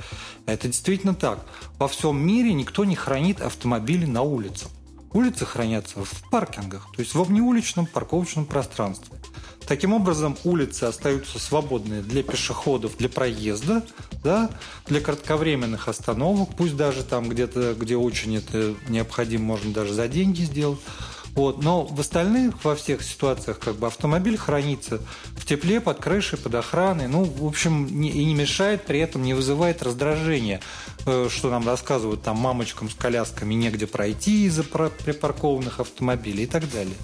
[0.46, 1.44] Это действительно так.
[1.78, 4.70] Во всем мире никто не хранит автомобили на улицах.
[5.12, 9.18] Улицы хранятся в паркингах, то есть во внеуличном парковочном пространстве.
[9.66, 13.84] Таким образом, улицы остаются свободные для пешеходов, для проезда,
[14.22, 14.50] да,
[14.86, 20.42] для кратковременных остановок, пусть даже там где-то, где очень это необходимо, можно даже за деньги
[20.42, 20.80] сделать.
[21.34, 21.62] Вот.
[21.62, 25.00] Но в остальных, во всех ситуациях, как бы автомобиль хранится
[25.36, 27.06] в тепле, под крышей, под охраной.
[27.06, 30.60] Ну, в общем, не, и не мешает, при этом не вызывает раздражения,
[31.02, 36.96] что нам рассказывают там мамочкам с колясками негде пройти из-за припаркованных автомобилей и так далее.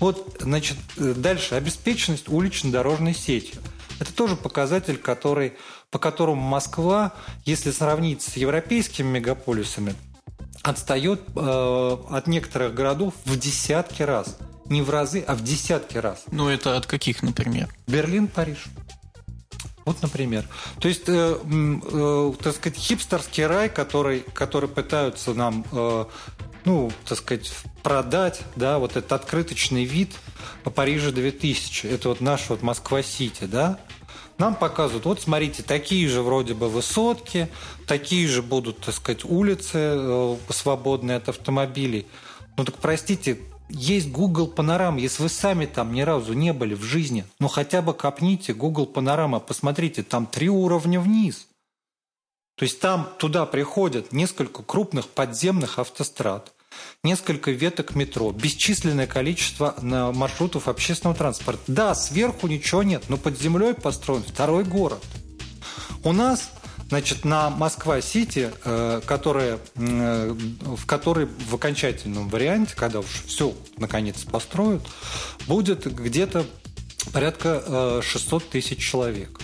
[0.00, 3.60] Вот, значит, э, дальше обеспеченность улично-дорожной сетью.
[3.98, 5.54] Это тоже показатель, который,
[5.90, 7.14] по которому Москва,
[7.44, 9.94] если сравнить с европейскими мегаполисами,
[10.62, 14.38] отстает э, от некоторых городов в десятки раз.
[14.66, 16.24] Не в разы, а в десятки раз.
[16.30, 17.74] Ну, это от каких, например?
[17.86, 18.66] Берлин, Париж.
[19.88, 20.44] Вот, например.
[20.80, 26.04] То есть, э, э, так сказать, хипстерский рай, который, который пытаются нам, э,
[26.66, 27.50] ну, так сказать,
[27.82, 30.12] продать, да, вот этот открыточный вид
[30.74, 31.86] Парижа 2000.
[31.86, 33.80] Это вот наш вот Москва-Сити, да.
[34.36, 37.48] Нам показывают, вот смотрите, такие же вроде бы высотки,
[37.86, 42.06] такие же будут, так сказать, улицы э, свободные от автомобилей.
[42.58, 44.98] Ну так простите, есть Google Панорама.
[45.00, 48.86] Если вы сами там ни разу не были в жизни, ну хотя бы копните Google
[48.86, 51.48] Панорама, посмотрите, там три уровня вниз.
[52.56, 56.52] То есть там туда приходят несколько крупных подземных автострад,
[57.04, 61.62] несколько веток метро, бесчисленное количество маршрутов общественного транспорта.
[61.68, 65.04] Да, сверху ничего нет, но под землей построен второй город.
[66.02, 66.50] У нас
[66.88, 74.22] Значит, на Москва-Сити, э, которая, э, в которой в окончательном варианте, когда уж все наконец
[74.22, 74.82] построят,
[75.46, 76.46] будет где-то
[77.12, 79.38] порядка 600 э, тысяч человек.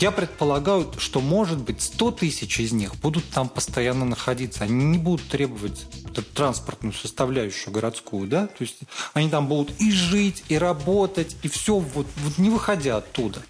[0.00, 4.64] Я предполагаю, что, может быть, 100 тысяч из них будут там постоянно находиться.
[4.64, 5.86] Они не будут требовать
[6.34, 8.48] транспортную составляющую городскую, да?
[8.48, 8.76] То есть
[9.14, 13.40] они там будут и жить, и работать, и все, вот, вот не выходя оттуда.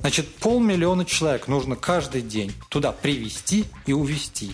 [0.00, 4.52] Значит, полмиллиона человек нужно каждый день туда привести и увезти.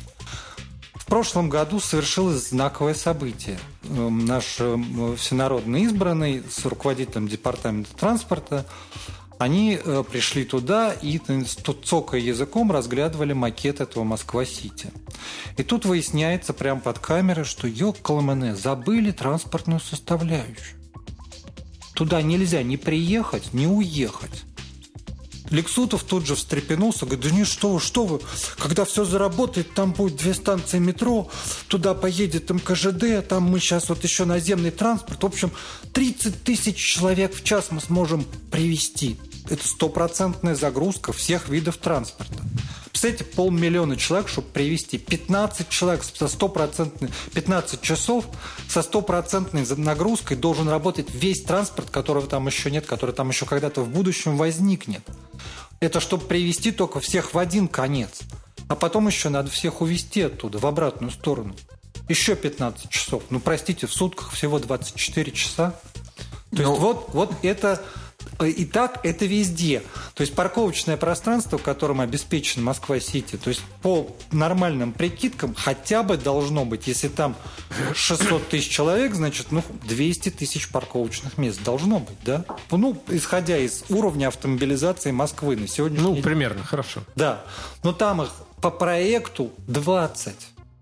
[0.94, 3.58] В прошлом году совершилось знаковое событие.
[3.84, 8.66] Эм, наш эм, всенародно избранный с руководителем департамента транспорта
[9.38, 11.20] они э, пришли туда и,
[11.84, 14.90] цокая языком, разглядывали макет этого Москва-Сити.
[15.56, 20.80] И тут выясняется прямо под камерой, что ёкаламане, забыли транспортную составляющую.
[21.94, 24.44] Туда нельзя ни приехать, ни уехать.
[25.50, 28.20] Лексутов тут же встрепенулся, говорит, да не что вы, что вы,
[28.58, 31.30] когда все заработает, там будет две станции метро,
[31.68, 35.22] туда поедет МКЖД, там мы сейчас вот еще наземный транспорт.
[35.22, 35.52] В общем,
[35.92, 39.18] 30 тысяч человек в час мы сможем привести.
[39.48, 42.42] Это стопроцентная загрузка всех видов транспорта.
[43.06, 48.26] Представляете, полмиллиона человек, чтобы привести 15 человек со стопроцентной, 15 часов
[48.68, 53.82] со стопроцентной нагрузкой должен работать весь транспорт, которого там еще нет, который там еще когда-то
[53.82, 55.02] в будущем возникнет.
[55.78, 58.22] Это чтобы привести только всех в один конец.
[58.66, 61.54] А потом еще надо всех увезти оттуда, в обратную сторону.
[62.08, 63.22] Еще 15 часов.
[63.30, 65.78] Ну, простите, в сутках всего 24 часа.
[66.50, 67.80] То есть ну, вот, вот это
[68.44, 69.82] и так это везде.
[70.14, 76.64] То есть парковочное пространство, которым обеспечен Москва-Сити, то есть по нормальным прикидкам хотя бы должно
[76.64, 77.36] быть, если там
[77.94, 82.44] 600 тысяч человек, значит, ну, 200 тысяч парковочных мест должно быть, да?
[82.70, 86.22] Ну, исходя из уровня автомобилизации Москвы на сегодняшний ну, день.
[86.22, 87.00] Ну, примерно, хорошо.
[87.14, 87.44] Да.
[87.82, 90.34] Но там их по проекту 20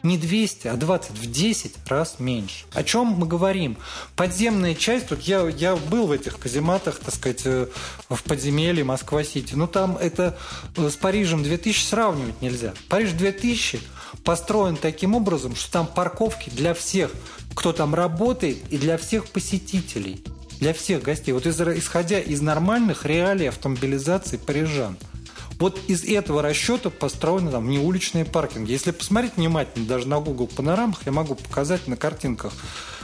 [0.04, 2.66] не 200, а 20, в 10 раз меньше.
[2.72, 3.76] О чем мы говорим?
[4.14, 7.66] Подземная часть, вот я, я был в этих казематах, так сказать, э,
[8.08, 10.36] в подземелье Москва-Сити, ну там это
[10.76, 12.74] э, с Парижем 2000 сравнивать нельзя.
[12.88, 13.80] Париж 2000
[14.24, 17.10] построен таким образом, что там парковки для всех,
[17.54, 20.22] кто там работает, и для всех посетителей,
[20.60, 21.32] для всех гостей.
[21.32, 24.98] Вот исходя из нормальных реалий автомобилизации парижан–
[25.58, 28.72] вот из этого расчета построены там неуличные паркинги.
[28.72, 32.52] Если посмотреть внимательно даже на Google панорамах, я могу показать на картинках,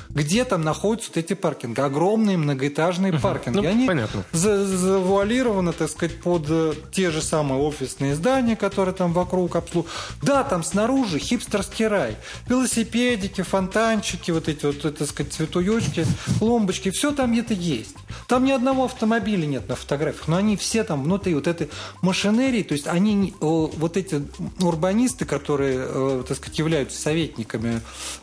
[0.09, 1.81] где там находятся вот эти паркинги.
[1.81, 3.23] Огромные многоэтажные угу.
[3.23, 3.59] паркинги.
[3.59, 4.25] Ну, Они понятно.
[4.33, 9.95] завуалированы, так сказать, под э, те же самые офисные здания, которые там вокруг обслуживают.
[10.23, 12.17] Да, там снаружи хипстерский рай.
[12.49, 16.05] Велосипедики, фонтанчики, вот эти вот, так сказать, цветуёчки,
[16.41, 16.91] ломбочки.
[16.91, 17.95] Все там это есть.
[18.27, 21.71] Там ни одного автомобиля нет на фотографиях, но они все там внутри вот этой
[22.03, 24.23] машинерии, то есть они, вот эти
[24.61, 27.81] урбанисты, которые, э, так сказать, являются советниками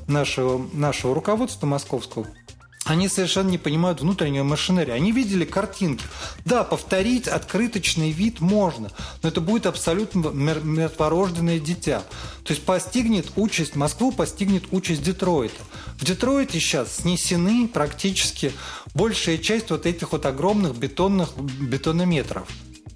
[0.08, 2.28] нашего, нашего руководства московского,
[2.88, 4.96] они совершенно не понимают внутреннюю машинерию.
[4.96, 6.06] Они видели картинки.
[6.46, 12.04] Да, повторить открыточный вид можно, но это будет абсолютно мертворожденное дитя.
[12.44, 15.62] То есть постигнет участь, Москву постигнет участь Детройта.
[15.98, 18.54] В Детройте сейчас снесены практически
[18.96, 22.48] большая часть вот этих вот огромных бетонных бетонометров.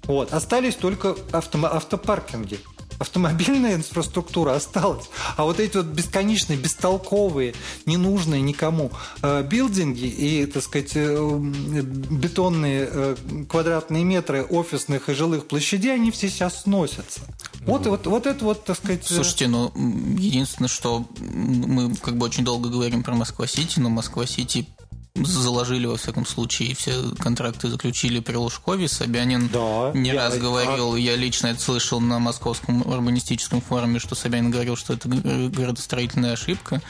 [0.04, 0.32] Вот.
[0.32, 2.58] Остались только авто, автопаркинги
[3.02, 7.54] автомобильная инфраструктура осталась, а вот эти вот бесконечные, бестолковые,
[7.86, 8.90] ненужные никому
[9.22, 13.16] э, билдинги и, так сказать, э, бетонные э,
[13.48, 17.20] квадратные метры офисных и жилых площадей, они все сейчас сносятся.
[17.60, 19.06] Вот, вот, вот это вот, так сказать...
[19.06, 19.72] Слушайте, ну,
[20.18, 24.66] единственное, что мы как бы очень долго говорим про Москва-Сити, но Москва-Сити
[25.14, 28.88] заложили, во всяком случае, все контракты заключили при Лужкове.
[28.88, 30.98] Собянин да, не я, раз говорил, а...
[30.98, 36.80] я лично это слышал на Московском урбанистическом форуме, что Собянин говорил, что это городостроительная ошибка.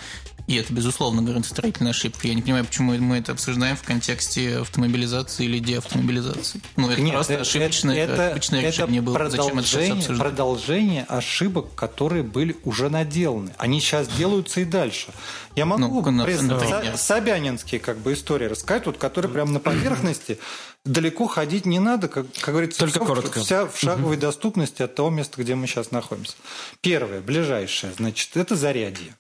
[0.47, 2.27] И это, безусловно, градостроительная ошибка.
[2.27, 6.61] Я не понимаю, почему мы это обсуждаем в контексте автомобилизации или деавтомобилизации.
[6.77, 9.31] Ну, это Нет, просто ошибочное, это, ошибочное это решение было.
[9.31, 13.53] Зачем это продолжение ошибок, которые были уже наделаны.
[13.57, 15.13] Они сейчас делаются и дальше.
[15.55, 20.39] Я могу ну, признать, Собянинские как бы истории рассказать, вот, которые прямо на поверхности
[20.85, 23.41] далеко ходить не надо, как, как говорится, Только коротко.
[23.41, 24.23] вся в шаговой угу.
[24.23, 26.35] доступности от того места, где мы сейчас находимся.
[26.81, 29.15] Первое, ближайшее, значит, это зарядье.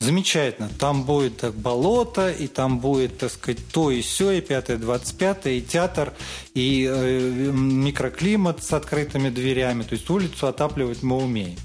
[0.00, 0.68] Замечательно.
[0.78, 5.18] Там будет так, болото, и там будет, так сказать, то и все, и пятое, двадцать
[5.18, 6.12] пятое, и театр,
[6.54, 9.82] и э, микроклимат с открытыми дверями.
[9.82, 11.58] То есть улицу отапливать мы умеем.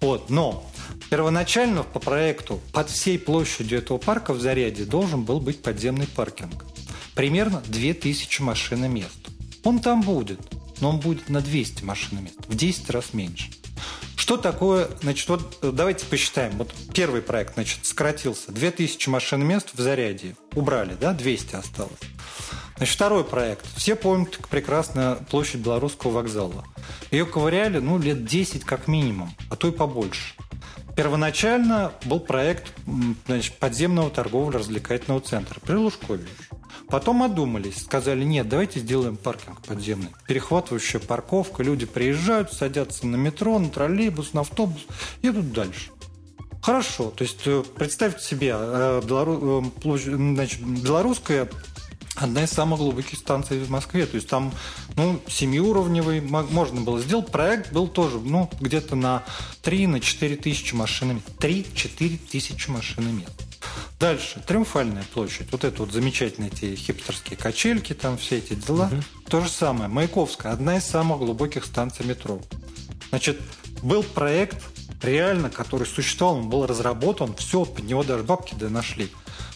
[0.00, 0.28] Вот.
[0.30, 0.70] Но
[1.08, 6.64] первоначально по проекту под всей площадью этого парка в Заряде должен был быть подземный паркинг.
[7.14, 9.28] Примерно 2000 машиномест.
[9.64, 10.40] Он там будет,
[10.80, 13.50] но он будет на 200 машиномест, в 10 раз меньше.
[14.30, 16.52] Что такое, значит, вот давайте посчитаем.
[16.52, 18.52] Вот первый проект, значит, сократился.
[18.52, 20.36] 2000 машин мест в заряде.
[20.54, 21.98] Убрали, да, 200 осталось.
[22.76, 23.66] Значит, второй проект.
[23.74, 26.64] Все помнят прекрасно площадь Белорусского вокзала.
[27.10, 30.34] Ее ковыряли, ну, лет 10 как минимум, а то и побольше.
[30.94, 32.72] Первоначально был проект
[33.26, 36.28] значит, подземного торгово-развлекательного центра при Лужкович.
[36.88, 40.10] Потом одумались, сказали, нет, давайте сделаем паркинг подземный.
[40.26, 44.86] Перехватывающая парковка, люди приезжают, садятся на метро, на троллейбус, на автобус,
[45.22, 45.90] едут дальше.
[46.62, 49.64] Хорошо, то есть э, представьте себе, э, Белору...
[49.82, 51.48] Э, значит, белорусская
[52.20, 54.06] одна из самых глубоких станций в Москве.
[54.06, 54.52] То есть там
[54.96, 57.30] ну, семиуровневый можно было сделать.
[57.30, 59.24] Проект был тоже ну, где-то на
[59.62, 61.22] 3 на 4 тысячи машин.
[61.38, 63.32] 3-4 тысячи машин мест.
[63.98, 65.52] Дальше, Триумфальная площадь.
[65.52, 68.86] Вот это вот замечательные эти хипстерские качельки, там все эти дела.
[68.86, 69.02] Угу.
[69.28, 69.88] То же самое.
[69.90, 72.40] Маяковская, одна из самых глубоких станций метро.
[73.10, 73.40] Значит,
[73.82, 74.58] был проект
[75.02, 79.10] реально, который существовал, он был разработан, все, под него даже бабки да нашли.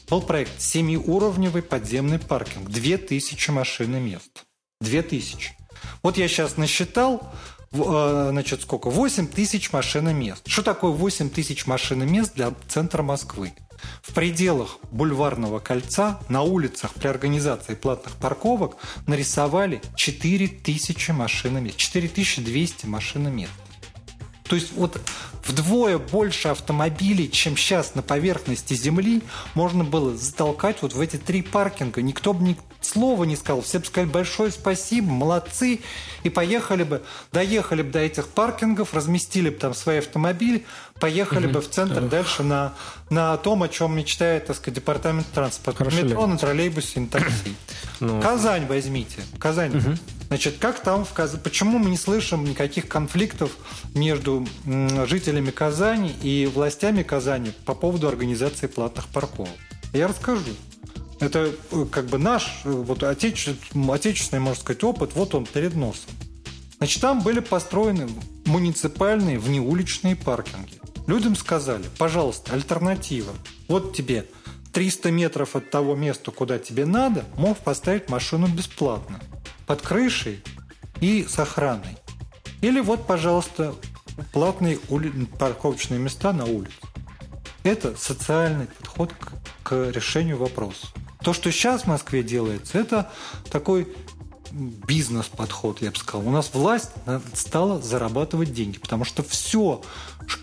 [0.09, 4.45] Был проект семиуровневый подземный паркинг, 2000 машин и мест.
[4.81, 5.57] 2000.
[6.03, 7.33] Вот я сейчас насчитал,
[7.73, 8.91] э, значит, сколько?
[8.91, 10.43] 8 тысяч машин и мест.
[10.47, 13.55] Что такое 8 тысяч машин и мест для центра Москвы?
[14.03, 18.77] В пределах бульварного кольца на улицах при организации платных парковок
[19.07, 23.53] нарисовали 4000 машиномест, 4200 машиномест.
[24.55, 25.01] То есть вот
[25.45, 29.21] вдвое больше автомобилей, чем сейчас на поверхности Земли,
[29.55, 32.03] можно было затолкать вот в эти три паркинга.
[32.03, 33.63] Никто бы ни слова не сказал.
[33.63, 35.81] Все бы сказали большое спасибо, молодцы.
[36.23, 37.03] И поехали бы,
[37.33, 40.65] доехали бы до этих паркингов, разместили бы там свои автомобили,
[41.01, 41.55] поехали угу.
[41.55, 42.09] бы в центр Эх.
[42.11, 42.75] дальше на,
[43.11, 45.79] на том, о чем мечтает, так сказать, департамент транспорта.
[45.79, 46.33] Хорошо метро, ли?
[46.33, 47.57] на троллейбусе, на такси.
[47.99, 48.23] Ну...
[48.23, 49.21] Казань возьмите.
[49.41, 49.77] Казань.
[49.77, 49.97] Угу.
[50.29, 51.41] Значит, как там в Казани?
[51.43, 53.53] Почему мы не слышим никаких конфликтов
[53.95, 54.47] между
[55.07, 59.51] жителями Казани и властями Казани по поводу организации платных парковок?
[59.93, 60.43] Я расскажу.
[61.21, 65.75] Это э, как бы наш э, вот отечественный, отечественный, можно сказать, опыт, вот он перед
[65.75, 66.11] носом.
[66.79, 68.09] Значит, там были построены
[68.45, 70.81] муниципальные внеуличные паркинги.
[71.07, 73.33] Людям сказали, пожалуйста, альтернатива.
[73.69, 74.27] Вот тебе
[74.73, 79.21] 300 метров от того места, куда тебе надо, мог поставить машину бесплатно
[79.67, 80.43] под крышей
[81.01, 81.97] и с охраной.
[82.61, 83.75] Или вот, пожалуйста,
[84.33, 85.11] платные ули...
[85.39, 86.75] парковочные места на улице.
[87.63, 90.89] Это социальный подход к, к решению вопроса.
[91.23, 93.11] То, что сейчас в Москве делается, это
[93.51, 93.89] такой
[94.55, 96.27] бизнес-подход, я бы сказал.
[96.27, 96.91] У нас власть
[97.35, 99.83] стала зарабатывать деньги, потому что все,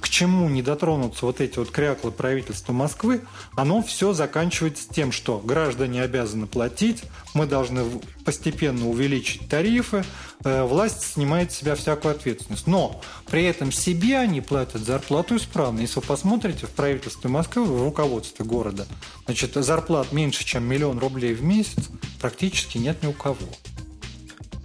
[0.01, 3.21] к чему не дотронутся вот эти вот кряклы правительства Москвы,
[3.55, 7.03] оно все заканчивается тем, что граждане обязаны платить,
[7.33, 7.85] мы должны
[8.25, 10.03] постепенно увеличить тарифы,
[10.43, 12.67] э, власть снимает с себя всякую ответственность.
[12.67, 15.79] Но при этом себе они платят зарплату исправно.
[15.79, 18.87] Если вы посмотрите в правительстве Москвы, в руководстве города,
[19.25, 21.89] значит, зарплат меньше, чем миллион рублей в месяц
[22.19, 23.37] практически нет ни у кого.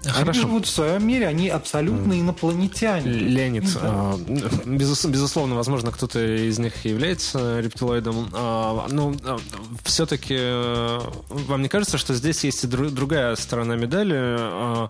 [0.07, 0.30] Хорошо.
[0.30, 3.11] Они живут в своем мире, они абсолютно инопланетяне.
[3.11, 3.80] Леонид, да.
[3.82, 4.18] А,
[4.66, 8.28] безусловно, возможно, кто-то из них является рептилоидом.
[8.32, 9.38] А, но ну, а,
[9.84, 10.36] все-таки
[11.28, 14.88] вам не кажется, что здесь есть и другая сторона медали?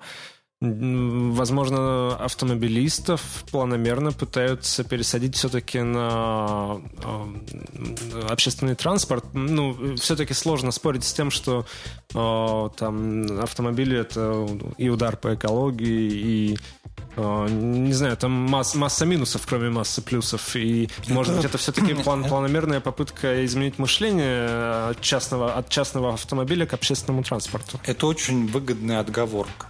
[1.34, 6.80] Возможно, автомобилистов планомерно пытаются пересадить все-таки на
[8.28, 9.24] общественный транспорт.
[9.32, 11.66] Ну, все-таки сложно спорить с тем, что
[12.08, 14.48] там автомобили это
[14.78, 16.58] и удар по экологии, и
[17.16, 20.54] не знаю, там масс, масса минусов, кроме массы плюсов.
[20.54, 26.66] И, может быть, это все-таки план, планомерная попытка изменить мышление от частного, от частного автомобиля
[26.66, 27.80] к общественному транспорту.
[27.84, 29.68] Это очень выгодная отговорка.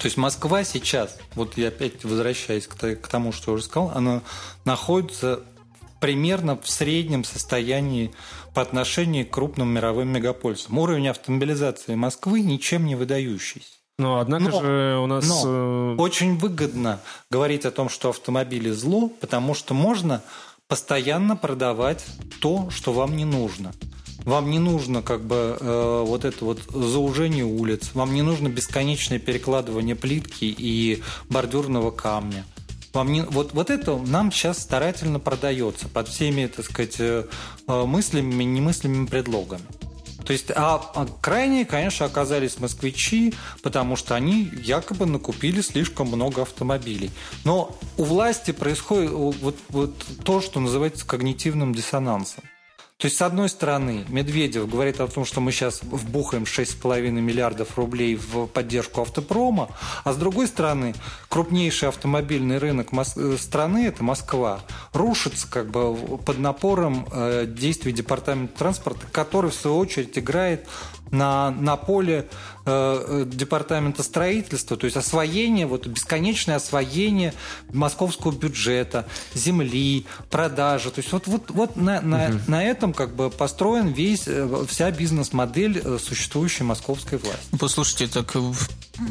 [0.00, 4.22] То есть Москва сейчас, вот я опять возвращаюсь к тому, что я уже сказал, она
[4.64, 5.40] находится
[6.00, 8.10] примерно в среднем состоянии
[8.54, 10.78] по отношению к крупным мировым мегаполисам.
[10.78, 13.68] Уровень автомобилизации Москвы ничем не выдающийся.
[13.98, 15.28] Но однако но, же у нас...
[15.28, 20.22] Но э, очень выгодно говорить о том, что автомобили зло, потому что можно
[20.66, 22.06] постоянно продавать
[22.40, 23.74] то, что вам не нужно.
[24.24, 29.18] Вам не нужно как бы э, вот это вот заужение улиц, вам не нужно бесконечное
[29.18, 32.44] перекладывание плитки и бордюрного камня.
[32.92, 37.26] Вам не, вот, вот это нам сейчас старательно продается под всеми, так сказать, э,
[37.68, 39.64] э, мыслями, немыслимыми предлогами.
[40.24, 46.42] То есть, а, а крайние, конечно, оказались москвичи, потому что они якобы накупили слишком много
[46.42, 47.10] автомобилей.
[47.44, 49.94] Но у власти происходит вот, вот
[50.24, 52.44] то, что называется когнитивным диссонансом.
[53.00, 57.78] То есть, с одной стороны, Медведев говорит о том, что мы сейчас вбухаем 6,5 миллиардов
[57.78, 59.70] рублей в поддержку автопрома,
[60.04, 60.94] а с другой стороны,
[61.30, 64.60] крупнейший автомобильный рынок э, страны, это Москва,
[64.92, 70.68] рушится как бы под напором э, действий Департамента транспорта, который, в свою очередь, играет
[71.10, 72.28] на, на поле
[72.64, 77.34] департамента строительства, то есть освоение, вот бесконечное освоение
[77.72, 80.90] московского бюджета, земли, продажи.
[80.90, 82.38] То есть вот, вот, вот на, на, угу.
[82.46, 87.46] на этом как бы построен весь, э, вся бизнес-модель э, существующей московской власти.
[87.58, 88.36] Послушайте, так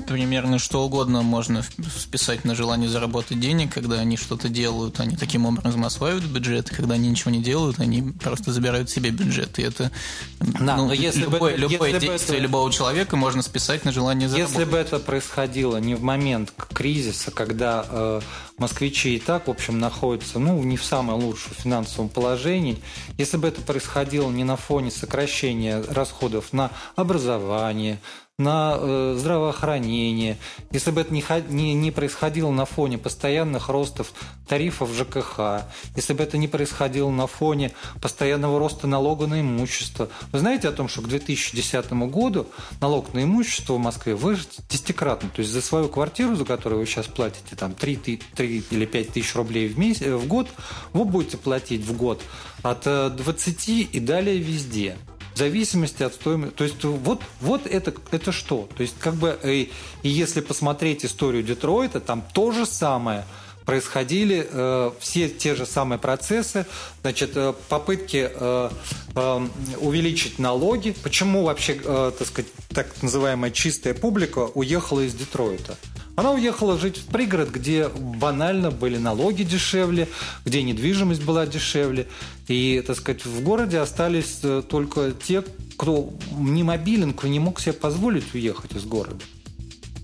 [0.08, 1.64] примерно что угодно можно
[1.98, 6.96] списать на желание заработать денег, когда они что-то делают, они таким образом осваивают бюджет, когда
[6.96, 9.58] они ничего не делают, они просто забирают себе бюджет.
[9.60, 9.92] И это
[10.40, 13.92] да, ну, но если любое, бы, любое если действие это, любого человека можно списать на
[13.92, 14.58] желание заработать.
[14.60, 18.22] Если бы это происходило не в момент кризиса, когда э,
[18.58, 22.82] москвичи и так, в общем, находятся ну, не в самом лучшем финансовом положении,
[23.18, 28.00] если бы это происходило не на фоне сокращения расходов на образование,
[28.40, 30.38] на э, здравоохранение,
[30.72, 34.14] если бы это не, не, не происходило на фоне постоянных ростов
[34.48, 35.66] тарифов ЖКХ,
[35.96, 40.10] если бы это не происходило на фоне постоянного роста налога на имущество.
[40.32, 42.48] Вы знаете о том, что к 2010 году
[42.80, 45.30] налог на имущество в Москве вырос десятикратно.
[45.30, 49.14] То есть за свою квартиру, за которую вы сейчас платите там 3, 3 или 5
[49.14, 50.48] тысяч рублей в, месяц, в год,
[50.94, 52.22] вы будете платить в год
[52.64, 54.98] от 20 э, и далее везде
[55.36, 56.56] зависимости от стоимости.
[56.56, 58.68] То есть вот, вот это, это что?
[58.76, 59.72] То есть как бы и,
[60.04, 63.26] и если посмотреть историю Детройта, там то же самое
[63.70, 66.66] происходили э, все те же самые процессы,
[67.02, 68.70] значит, э, попытки э,
[69.14, 69.48] э,
[69.80, 70.96] увеличить налоги.
[71.04, 75.78] Почему вообще, э, так сказать, так называемая чистая публика уехала из Детройта?
[76.16, 80.08] Она уехала жить в пригород, где банально были налоги дешевле,
[80.46, 82.08] где недвижимость была дешевле.
[82.48, 85.44] И, так сказать, в городе остались э, только те,
[85.78, 89.24] кто не мобилен, кто не мог себе позволить уехать из города.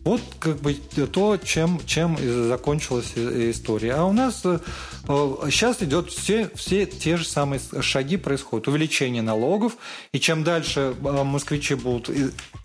[0.05, 2.15] Вот как бы то, чем, чем
[2.47, 3.95] закончилась история.
[3.95, 8.67] А у нас сейчас э, идет все, все те же самые шаги происходят.
[8.67, 9.77] Увеличение налогов,
[10.11, 12.11] и чем дальше э, москвичи будут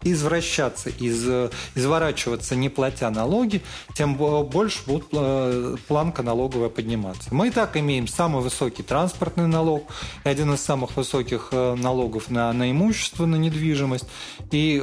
[0.02, 1.26] извращаться, из,
[1.74, 3.62] изворачиваться, не платя налоги,
[3.94, 7.34] тем больше будет э, планка налоговая подниматься.
[7.34, 9.84] Мы и так имеем самый высокий транспортный налог,
[10.24, 14.04] один из самых высоких налогов на, на имущество, на недвижимость.
[14.50, 14.78] И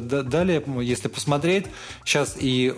[0.00, 1.67] далее, если посмотреть,
[2.04, 2.74] сейчас и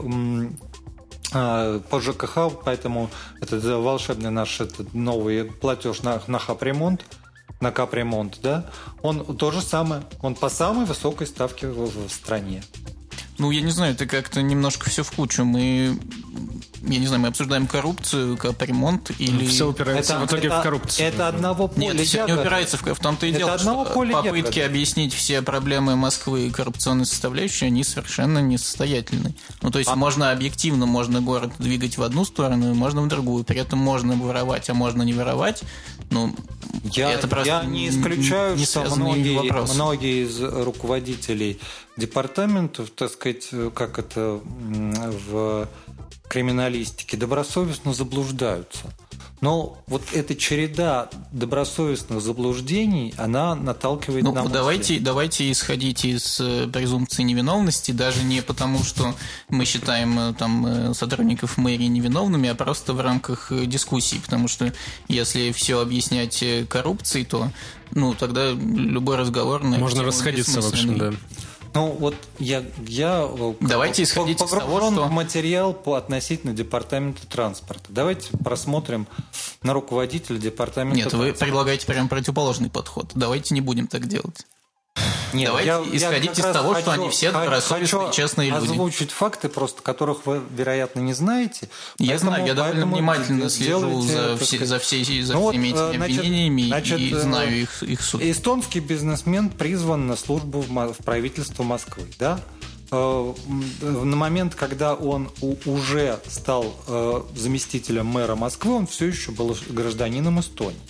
[1.33, 3.11] а, по ЖКХ, поэтому
[3.41, 7.05] это волшебный наш этот новый платеж на, на капремонт,
[7.61, 8.67] на капремонт, да,
[9.03, 12.65] он то же самое, он по самой высокой ставке в, в стране.
[13.41, 15.45] Ну, я не знаю, это как-то немножко все в кучу.
[15.45, 15.99] Мы
[16.83, 19.47] я не знаю, мы обсуждаем коррупцию, капремонт или...
[19.47, 21.09] Все упирается это, в итоге это, в коррупцию.
[21.09, 23.95] Это одного поля Нет, все не упирается в, в том-то и это дело, одного что
[23.95, 24.63] поля попытки ягоды.
[24.63, 29.35] объяснить все проблемы Москвы и коррупционной составляющей, они совершенно несостоятельны.
[29.63, 29.97] Ну, то есть а...
[29.97, 33.45] можно объективно, можно город двигать в одну сторону, можно в другую.
[33.45, 35.63] При этом можно воровать, а можно не воровать.
[36.11, 36.35] Ну,
[36.85, 41.61] я, это просто я не исключаю, не что многие, многие из руководителей
[42.01, 45.69] департаментов, так сказать, как это в
[46.29, 48.87] криминалистики добросовестно заблуждаются.
[49.41, 54.53] Но вот эта череда добросовестных заблуждений, она наталкивает ну, на мысли.
[54.53, 59.15] Давайте, давайте исходить из э, презумпции невиновности, даже не потому, что
[59.49, 64.75] мы считаем э, там э, сотрудников мэрии невиновными, а просто в рамках дискуссии, потому что
[65.09, 67.51] если все объяснять коррупцией, то
[67.93, 69.65] ну, тогда любой разговор...
[69.65, 71.13] На Можно расходиться, в общем, да.
[71.75, 75.09] Ну, вот я, я э, Давайте исходить из того, что...
[75.09, 77.85] материал по относительно департамента транспорта.
[77.89, 79.07] Давайте просмотрим
[79.63, 81.33] на руководителя департамента Нет, транспорта.
[81.33, 83.13] вы предлагаете прям противоположный подход.
[83.15, 84.47] Давайте не будем так делать.
[85.33, 88.65] Нет, Давайте я, исходить я из того, хочу, что они все добросовестные и честные люди.
[88.65, 91.69] озвучить факты, просто которых вы, вероятно, не знаете.
[91.99, 95.91] Я поэтому, знаю, я довольно внимательно слежу за, все, за, все, за ну, всеми вот,
[95.91, 98.23] этими значит, обвинениями значит, и э, знаю их, их суть.
[98.23, 102.41] Эстонский бизнесмен призван на службу в, в правительство Москвы, да?
[102.91, 103.33] Э,
[103.83, 105.31] на момент, когда он
[105.65, 110.81] уже стал э, заместителем мэра Москвы, он все еще был гражданином Эстонии.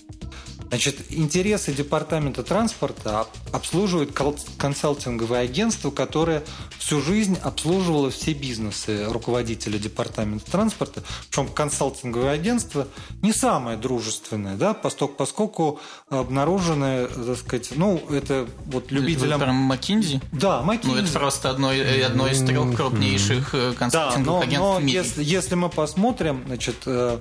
[0.70, 4.12] Значит, интересы департамента транспорта обслуживает
[4.56, 6.44] консалтинговое агентство, которое
[6.78, 11.02] всю жизнь обслуживало все бизнесы руководителя департамента транспорта.
[11.28, 12.86] Причем консалтинговое агентство
[13.20, 19.40] не самое дружественное, да, поскольку, поскольку обнаруженное, так сказать, ну, это вот любителям...
[19.40, 20.20] Это прям Маккинзи?
[20.30, 20.94] Да, Маккинзи.
[20.94, 24.84] Ну, это просто одно, одно из трех крупнейших э, консалтинговых да, но, агентств но в
[24.84, 24.98] мире.
[24.98, 27.18] Если, если мы посмотрим, значит, э, Э,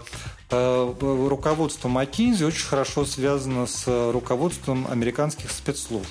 [0.49, 6.09] руководство McKinsey очень хорошо связано с руководством американских спецслужб.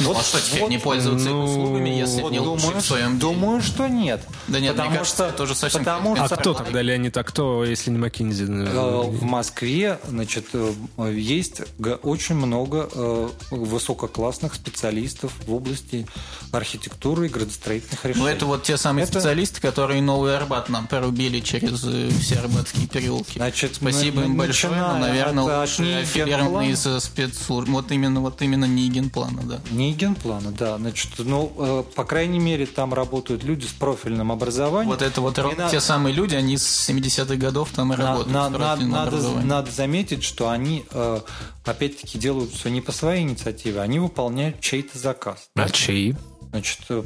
[0.00, 3.18] Вот, а что теперь вот, не пользоваться ну, услугами, если вот не думаю, в своем
[3.18, 4.20] Думаю, что нет.
[4.48, 7.16] Да нет, потому мне кажется, что, это уже совсем потому что, А кто тогда Леонид,
[7.16, 8.44] а кто, если не Маккинзи?
[8.44, 10.72] Э, в Москве, значит, э,
[11.12, 11.62] есть
[12.02, 16.06] очень много э, высококлассных специалистов в области
[16.52, 18.24] архитектуры и градостроительных решений.
[18.24, 19.12] Ну, это вот те самые это...
[19.12, 21.80] специалисты, которые Новый Арбат нам порубили через
[22.20, 23.38] все арбатские переулки.
[23.38, 27.68] Значит, Спасибо мы, им большое, но, наверное, от, лучше аффилированные из спецслужб.
[27.68, 29.60] Вот именно, вот именно не генплана, да.
[29.74, 30.78] Не генплана, да.
[30.78, 34.90] Значит, ну, э, по крайней мере, там работают люди с профильным образованием.
[34.90, 35.80] Вот это вот и те на...
[35.80, 38.32] самые люди, они с 70-х годов там и на, работают.
[38.32, 41.20] На, на, надо, надо заметить, что они, э,
[41.64, 45.48] опять-таки, делают все не по своей инициативе, они выполняют чей-то заказ.
[45.54, 46.14] А чей?
[46.50, 47.02] Значит, э,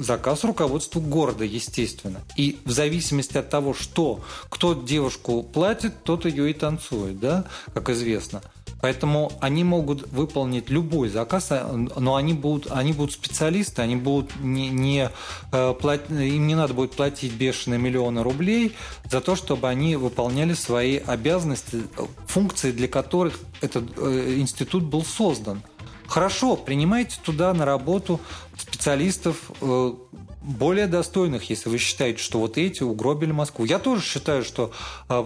[0.00, 2.20] заказ руководству города, естественно.
[2.36, 7.90] И в зависимости от того, что кто девушку платит, тот ее и танцует, да, как
[7.90, 8.42] известно.
[8.80, 14.38] Поэтому они могут выполнить любой заказ, а, но они будут, они будут специалисты, они будут
[14.40, 15.10] не, не
[15.50, 18.76] э, плат, им не надо будет платить бешеные миллионы рублей
[19.10, 21.82] за то, чтобы они выполняли свои обязанности,
[22.26, 25.62] функции, для которых этот э, институт был создан.
[26.06, 28.20] Хорошо, принимайте туда на работу
[28.56, 29.92] специалистов э,
[30.40, 33.64] более достойных, если вы считаете, что вот эти угробили Москву.
[33.64, 34.72] Я тоже считаю, что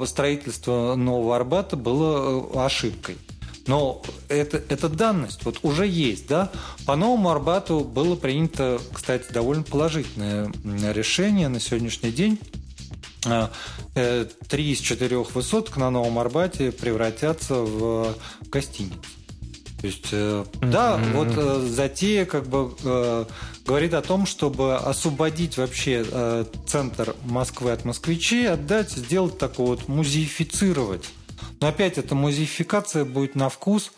[0.07, 3.18] строительство Нового Арбата было ошибкой.
[3.66, 6.50] Но это, это данность, вот уже есть, да.
[6.84, 10.52] По Новому Арбату было принято, кстати, довольно положительное
[10.92, 12.38] решение на сегодняшний день.
[13.24, 13.52] А,
[13.94, 18.16] э, три из четырех высоток на Новом Арбате превратятся в
[18.50, 18.98] гостиницы.
[19.80, 20.70] То есть, mm-hmm.
[20.70, 23.24] да, вот э, затея как бы э,
[23.66, 29.88] говорит о том, чтобы освободить вообще э, центр Москвы от москвичей, отдать, сделать такой вот
[29.88, 31.04] музеифицировать
[31.62, 33.92] но опять эта музеификация будет на вкус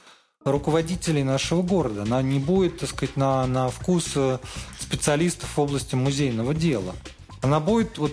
[0.44, 2.02] руководителей нашего города.
[2.02, 4.38] Она не будет, так сказать, на, на вкус э,
[4.78, 6.94] специалистов в области музейного дела.
[7.40, 8.12] Она будет вот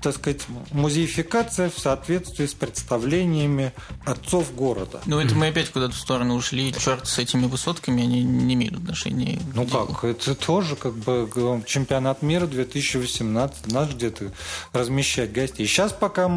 [0.00, 3.72] так сказать, музеификация в соответствии с представлениями
[4.04, 5.00] отцов города.
[5.06, 6.72] Ну, это мы опять куда-то в сторону ушли.
[6.72, 11.28] Черт с этими высотками, они не имеют отношения Ну как, это тоже как бы
[11.66, 13.72] чемпионат мира 2018.
[13.72, 14.32] Надо где-то
[14.72, 15.66] размещать гостей.
[15.66, 16.30] Сейчас пока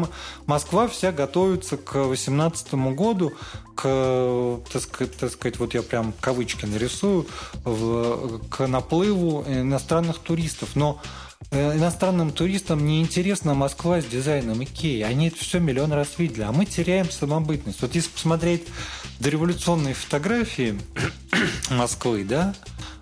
[0.46, 3.32] Москва вся готовится к 2018 году,
[3.74, 7.26] к, так сказать, так сказать, вот я прям кавычки нарисую,
[7.64, 10.70] в, к наплыву иностранных туристов.
[10.74, 11.00] Но
[11.50, 15.02] иностранным туристам не интересна Москва с дизайном Икеи.
[15.02, 16.42] Они это все миллион раз видели.
[16.42, 17.82] А мы теряем самобытность.
[17.82, 18.64] Вот если посмотреть
[19.20, 20.78] дореволюционные фотографии
[21.70, 22.54] Москвы, да,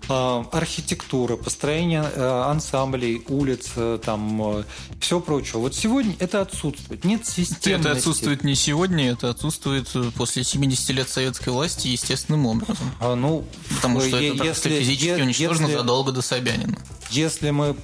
[0.51, 3.71] архитектура, построение э, ансамблей, улиц,
[4.03, 4.63] там,
[4.99, 5.59] все прочее.
[5.59, 7.03] Вот сегодня это отсутствует.
[7.03, 7.79] Нет системы.
[7.79, 12.91] Это отсутствует не сегодня, это отсутствует после 70 лет советской власти естественным образом.
[12.99, 13.45] А, ну,
[13.75, 16.77] Потому что это если, физически если, уничтожено задолго до Собянина.
[17.09, 17.75] Если мы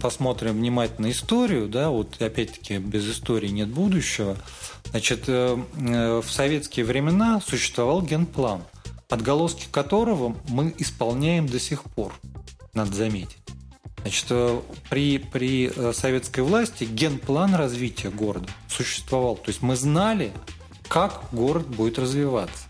[0.00, 4.36] посмотрим внимательно историю, да, вот опять-таки без истории нет будущего,
[4.90, 8.62] значит, э, э, в советские времена существовал генплан,
[9.08, 12.12] отголоски которого мы исполняем до сих пор,
[12.74, 13.38] надо заметить.
[14.02, 19.36] Значит, э, при, при советской власти генплан развития города существовал.
[19.36, 20.32] То есть мы знали,
[20.88, 22.65] как город будет развиваться.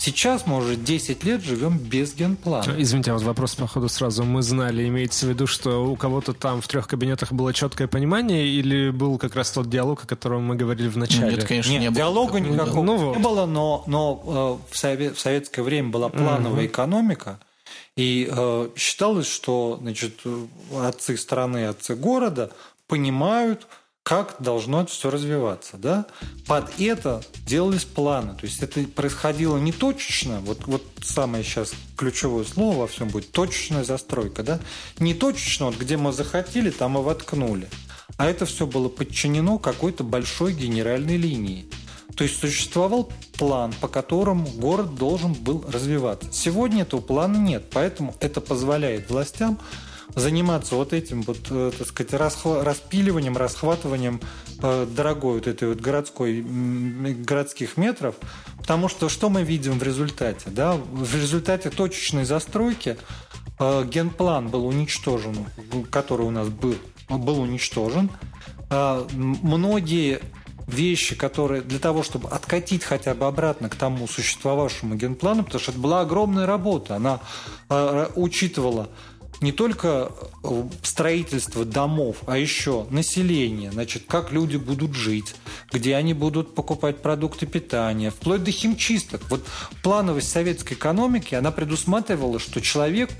[0.00, 2.74] Сейчас мы уже 10 лет живем без генплана.
[2.78, 4.24] Извините, а вот вопрос, походу, сразу.
[4.24, 8.46] Мы знали, имеется в виду, что у кого-то там в трех кабинетах было четкое понимание
[8.46, 11.36] или был как раз тот диалог, о котором мы говорили в начале?
[11.36, 12.38] Нет, конечно, Нет, не диалога было.
[12.38, 13.16] никакого ну, вот.
[13.18, 16.66] не было, но, но э, в, совет, в советское время была плановая угу.
[16.66, 17.38] экономика,
[17.94, 20.20] и э, считалось, что значит,
[20.74, 22.52] отцы страны, отцы города
[22.86, 23.66] понимают,
[24.10, 25.76] как должно все развиваться.
[25.76, 26.04] Да?
[26.48, 28.34] Под это делались планы.
[28.34, 33.30] То есть это происходило не точечно, вот, вот самое сейчас ключевое слово во всем будет,
[33.30, 34.42] точечная застройка.
[34.42, 34.58] Да?
[34.98, 37.68] Не точечно, вот где мы захотели, там и воткнули.
[38.16, 41.70] А это все было подчинено какой-то большой генеральной линии.
[42.16, 46.28] То есть существовал план, по которому город должен был развиваться.
[46.32, 49.60] Сегодня этого плана нет, поэтому это позволяет властям
[50.14, 54.20] заниматься вот этим вот, э, так сказать, расхва- распиливанием, расхватыванием
[54.62, 58.14] э, дорогой вот этой вот городской, городских метров,
[58.58, 60.50] потому что что мы видим в результате?
[60.50, 60.74] Да?
[60.74, 62.96] В результате точечной застройки
[63.58, 65.46] э, генплан был уничтожен,
[65.90, 66.74] который у нас был,
[67.08, 68.10] был уничтожен.
[69.12, 70.20] Многие
[70.68, 75.72] вещи, которые для того, чтобы откатить хотя бы обратно к тому существовавшему генплану, потому что
[75.72, 76.94] это была огромная работа.
[76.94, 77.18] Она
[78.14, 78.90] учитывала
[79.40, 80.12] не только
[80.44, 85.34] э, строительство домов, а еще население, значит, как люди будут жить,
[85.72, 89.22] где они будут покупать продукты питания, вплоть до химчисток.
[89.30, 89.44] Вот
[89.82, 93.10] плановость советской экономики, она предусматривала, что человек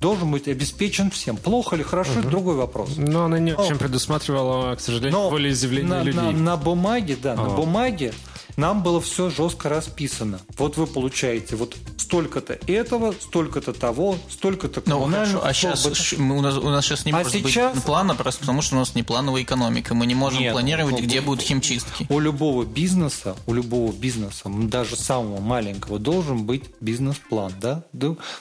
[0.00, 1.36] должен быть обеспечен всем.
[1.36, 2.20] Плохо или хорошо, угу.
[2.20, 2.96] это другой вопрос.
[2.96, 6.20] Но она не очень предусматривала, к сожалению, Но волеизъявление людей.
[6.20, 7.36] На, на бумаге, да, а.
[7.36, 8.12] на бумаге
[8.56, 10.40] нам было все жестко расписано.
[10.58, 15.46] Вот вы получаете вот столько-то этого, столько-то того, столько-то ну, коммунального.
[15.46, 17.74] а сейчас у нас, у нас сейчас не а может сейчас...
[17.74, 19.94] быть плана, просто потому что у нас не плановая экономика.
[19.94, 22.06] Мы не можем Нет, планировать, ну, где будут химчистки.
[22.08, 27.84] У любого бизнеса, у любого бизнеса, даже самого маленького, должен быть бизнес-план, да?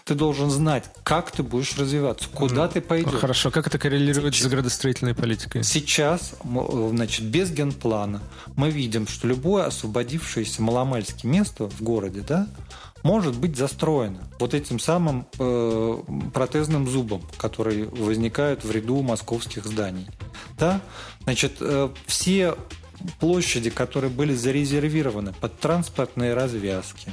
[0.04, 2.74] Ты должен знать, как ты будешь развиваться, куда mm.
[2.74, 3.20] ты пойдешь.
[3.20, 5.64] Хорошо, как это коррелирует сейчас, с градостроительной политикой?
[5.64, 8.22] Сейчас, значит, без генплана
[8.56, 12.48] мы видим, что любое освобождение освободившееся маломальски место в городе, да,
[13.04, 15.98] может быть застроено вот этим самым э,
[16.34, 20.08] протезным зубом, который возникает в ряду московских зданий.
[20.58, 20.82] Да?
[21.24, 22.56] Значит, э, все
[23.20, 27.12] площади, которые были зарезервированы под транспортные развязки,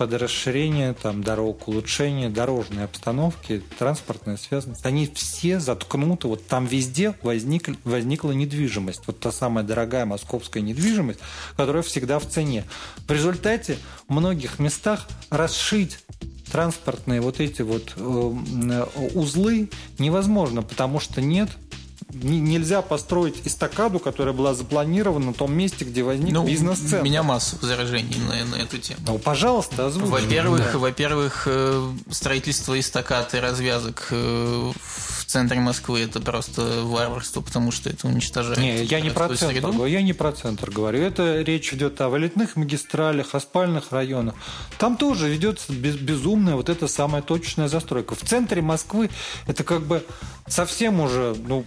[0.00, 6.26] под расширение там, дорог, улучшение дорожной обстановки, транспортная связанность, они все заткнуты.
[6.26, 9.02] Вот там везде возник, возникла недвижимость.
[9.06, 11.20] Вот та самая дорогая московская недвижимость,
[11.54, 12.64] которая всегда в цене.
[13.06, 13.76] В результате
[14.08, 15.98] в многих местах расшить
[16.50, 21.50] транспортные вот эти вот э, узлы невозможно, потому что нет
[22.12, 27.02] нельзя построить эстакаду, которая была запланирована на том месте, где возник ну, бизнес-центр.
[27.02, 29.00] У меня масса возражений на, на эту тему.
[29.06, 30.08] Ну, пожалуйста, озвучь.
[30.08, 30.78] Во-первых, да.
[30.78, 37.88] во-первых, э, строительство эстакад и развязок э, в центре Москвы это просто варварство, потому что
[37.88, 38.58] это уничтожает.
[38.58, 41.02] Не, я не про центр говорю, я не про центр говорю.
[41.02, 44.34] Это речь идет о валютных магистралях, о спальных районах.
[44.78, 48.14] Там тоже ведется безумная вот эта самая точечная застройка.
[48.14, 49.10] В центре Москвы
[49.46, 50.04] это как бы
[50.48, 51.64] совсем уже ну,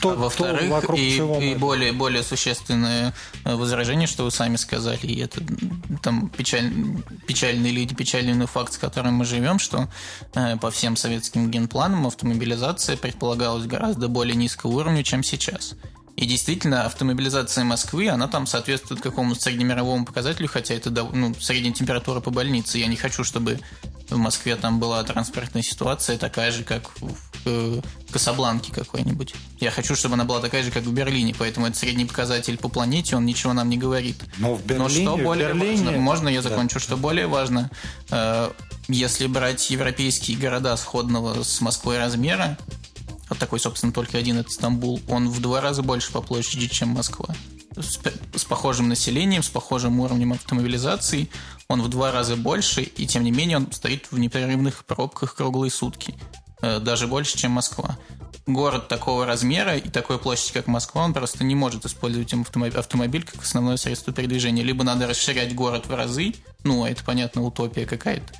[0.00, 3.14] то, а во-вторых, вокруг и, чего и более, более существенное
[3.44, 5.40] э, возражение, что вы сами сказали, и это
[6.02, 6.70] там печаль,
[7.26, 9.88] печальный или печальный факт, с которым мы живем, что
[10.34, 15.74] э, по всем советским генпланам автомобилизация предполагалась гораздо более низкого уровня, чем сейчас.
[16.16, 22.20] И действительно, автомобилизация Москвы, она там соответствует какому-то среднемировому показателю, хотя это ну, средняя температура
[22.20, 22.78] по больнице.
[22.78, 23.58] Я не хочу, чтобы
[24.10, 27.16] в Москве там была транспортная ситуация такая же, как в
[27.46, 27.80] э,
[28.12, 29.34] Касабланке какой-нибудь.
[29.58, 32.68] Я хочу, чтобы она была такая же, как в Берлине, поэтому это средний показатель по
[32.68, 34.16] планете, он ничего нам не говорит.
[34.38, 35.84] Но, в Берлине, Но что более Берлине...
[35.84, 36.80] важно, можно я закончу, да.
[36.80, 37.70] что более важно,
[38.10, 38.50] э,
[38.88, 42.58] если брать европейские города сходного с Москвой размера,
[43.28, 46.90] вот такой, собственно, только один это Стамбул, он в два раза больше по площади, чем
[46.90, 47.34] Москва.
[47.76, 47.98] С,
[48.34, 51.30] с похожим населением, с похожим уровнем автомобилизации,
[51.68, 55.70] он в два раза больше, и тем не менее он стоит в непрерывных пробках круглые
[55.70, 56.14] сутки.
[56.62, 57.98] Э, даже больше, чем Москва.
[58.46, 62.32] Город такого размера и такой площади, как Москва, он просто не может использовать
[62.74, 64.62] автомобиль как основное средство передвижения.
[64.62, 68.32] Либо надо расширять город в разы, ну, а это, понятно, утопия какая-то,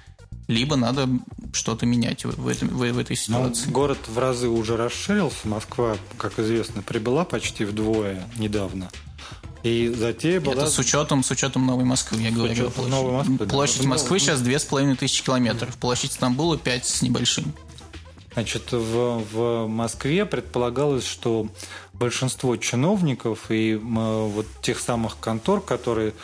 [0.53, 1.09] либо надо
[1.53, 3.66] что-то менять в, этом, в, в этой ну, ситуации.
[3.66, 5.48] Ну, город в разы уже расширился.
[5.48, 8.90] Москва, как известно, прибыла почти вдвое недавно.
[9.62, 10.55] И затем была...
[10.55, 12.70] Это с учетом, с учетом Новой Москвы, я с говорю.
[12.70, 13.88] Площадь, Новой Москвы, площадь да.
[13.88, 17.53] Москвы сейчас две с половиной тысячи километров, площадь Стамбула пять с небольшим.
[18.34, 21.48] Значит, в, в Москве предполагалось, что
[21.92, 26.14] большинство чиновников и вот тех самых контор, которые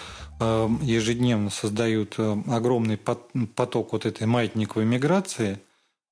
[0.41, 5.61] ежедневно создают э, огромный поток вот этой маятниковой миграции,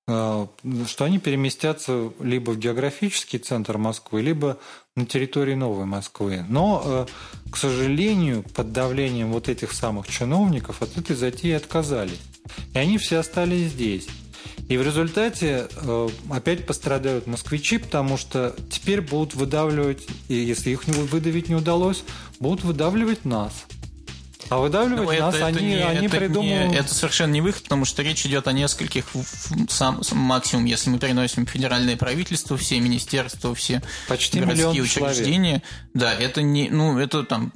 [0.08, 0.46] э,
[0.86, 4.58] что они переместятся либо в географический центр Москвы, либо
[4.96, 6.44] на территории Новой Москвы.
[6.48, 7.06] Но,
[7.50, 12.20] к сожалению, под давлением вот этих самых чиновников от этой затеи отказались.
[12.72, 14.08] И они все остались здесь.
[14.68, 20.86] И в результате э, опять пострадают москвичи, потому что теперь будут выдавливать, и если их
[20.86, 22.02] выдавить не удалось,
[22.40, 23.66] будут выдавливать нас.
[24.49, 26.70] А выдавливать Но ну, нас это, они, не, они это придумывают...
[26.70, 29.07] Не, это совершенно не выход, потому что речь идет о нескольких,
[29.68, 35.62] сам, максимум, если мы переносим федеральное правительство, все министерства, все Почти городские учреждения.
[35.62, 35.90] Человек.
[35.94, 37.53] Да, это не, ну, это там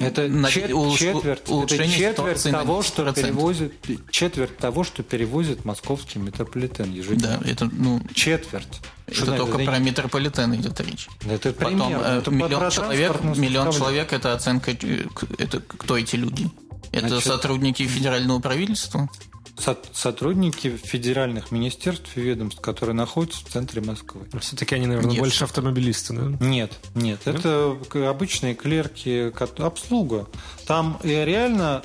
[0.00, 3.74] Это на, чет, улуш, четверть, это четверть того, что перевозит,
[4.10, 7.40] четверть того, что перевозит московский метрополитен ежедневно.
[7.42, 8.80] Да, это ну четверть.
[9.12, 11.08] Что это только про метрополитен идет речь.
[11.28, 15.04] Это Потом пример, э, это миллион человек, миллион человек это оценка, э,
[15.38, 16.50] это кто эти люди?
[16.92, 19.08] Это Значит, сотрудники федерального правительства?
[19.92, 24.22] сотрудники федеральных министерств и ведомств, которые находятся в центре Москвы.
[24.40, 25.20] Все-таки они, наверное, нет.
[25.20, 26.44] больше автомобилисты, да?
[26.44, 27.20] Нет, нет.
[27.24, 27.32] Да?
[27.32, 27.76] Это
[28.08, 30.26] обычные клерки, обслуга.
[30.66, 31.82] Там реально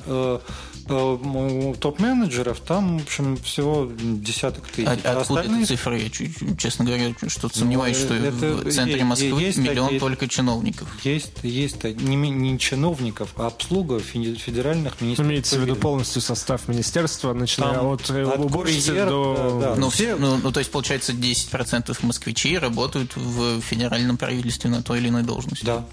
[0.88, 4.88] топ-менеджеров там, в общем, всего десяток тысяч.
[4.88, 5.64] А, а откуда Остальные...
[5.64, 6.00] эти цифры?
[6.00, 10.28] Я, честно говоря, что-то сомневаюсь, ну, что это, в центре Москвы есть миллион такие, только
[10.28, 10.88] чиновников.
[11.04, 15.30] Есть, есть не, не чиновников, а обслуга федеральных министерств.
[15.30, 19.60] Имеется в виду полностью состав министерства, начиная там, от, э, от уборщицы до...
[19.62, 19.76] Да, да.
[19.76, 25.00] Ну, все, ну, ну, то есть, получается, 10% москвичей работают в федеральном правительстве на той
[25.00, 25.66] или иной должности.
[25.66, 25.86] Да.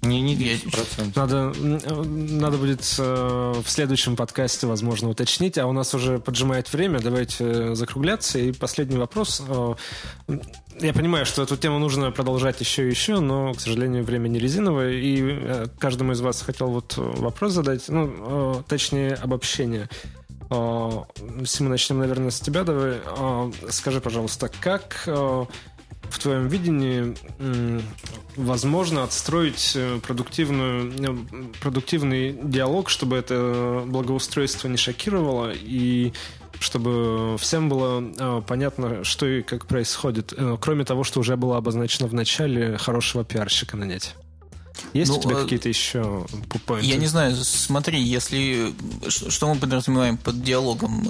[0.00, 1.12] Не, не 10%.
[1.14, 5.58] Надо, надо будет э, в следующем подкасте, возможно, уточнить.
[5.58, 6.98] А у нас уже поджимает время.
[6.98, 8.38] Давайте э, закругляться.
[8.38, 9.42] И последний вопрос.
[9.46, 9.74] Э,
[10.80, 14.38] я понимаю, что эту тему нужно продолжать еще и еще, но, к сожалению, время не
[14.38, 14.92] резиновое.
[14.92, 17.88] И каждому из вас хотел вот вопрос задать.
[17.88, 19.88] Ну, точнее, обобщение.
[20.50, 23.00] Если мы начнем, наверное, с тебя, давай.
[23.70, 25.08] Скажи, пожалуйста, как
[26.12, 27.16] в твоем видении
[28.36, 36.12] возможно отстроить э, продуктивную, э, продуктивный диалог, чтобы это благоустройство не шокировало и
[36.60, 42.08] чтобы всем было э, понятно, что и как происходит, кроме того, что уже было обозначено
[42.08, 44.14] в начале хорошего пиарщика нанять?
[44.92, 46.26] Есть ну, у тебя какие-то еще
[46.66, 46.86] поинты?
[46.86, 48.74] Я не знаю, смотри, если...
[49.08, 51.08] Что мы подразумеваем под диалогом?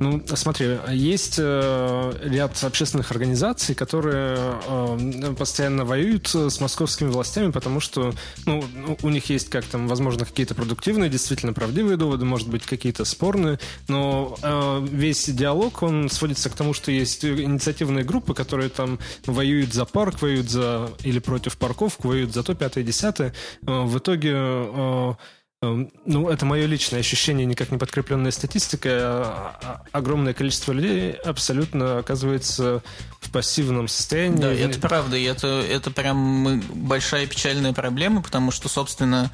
[0.00, 7.80] Ну, смотри, есть э, ряд общественных организаций, которые э, постоянно воюют с московскими властями, потому
[7.80, 8.14] что
[8.46, 8.64] ну,
[9.02, 13.58] у них есть как там, возможно, какие-то продуктивные, действительно правдивые доводы, может быть, какие-то спорные,
[13.88, 19.74] но э, весь диалог, он сводится к тому, что есть инициативные группы, которые там воюют
[19.74, 23.34] за парк, воюют за или против парковку, воюют за то, пятое, десятое.
[23.66, 25.14] Э, в итоге э,
[25.62, 28.92] ну, это мое личное ощущение, никак не подкрепленная статистикой.
[28.94, 32.82] А, а, огромное количество людей абсолютно оказывается
[33.20, 34.40] в пассивном состоянии.
[34.40, 39.30] Да, это правда, и это, это прям большая печальная проблема, потому что, собственно,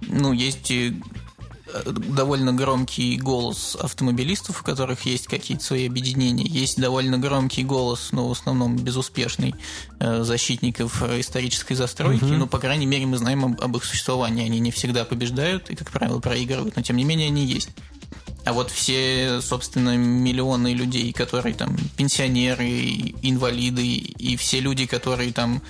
[0.00, 0.72] ну, есть
[1.84, 6.44] довольно громкий голос автомобилистов, у которых есть какие-то свои объединения.
[6.44, 9.54] Есть довольно громкий голос, но в основном безуспешный,
[9.98, 12.24] э, защитников исторической застройки.
[12.24, 12.34] Угу.
[12.34, 14.44] Ну, по крайней мере, мы знаем об, об их существовании.
[14.44, 17.70] Они не всегда побеждают и, как правило, проигрывают, но тем не менее они есть.
[18.44, 22.68] А вот все, собственно, миллионы людей, которые там пенсионеры,
[23.20, 25.62] инвалиды и все люди, которые там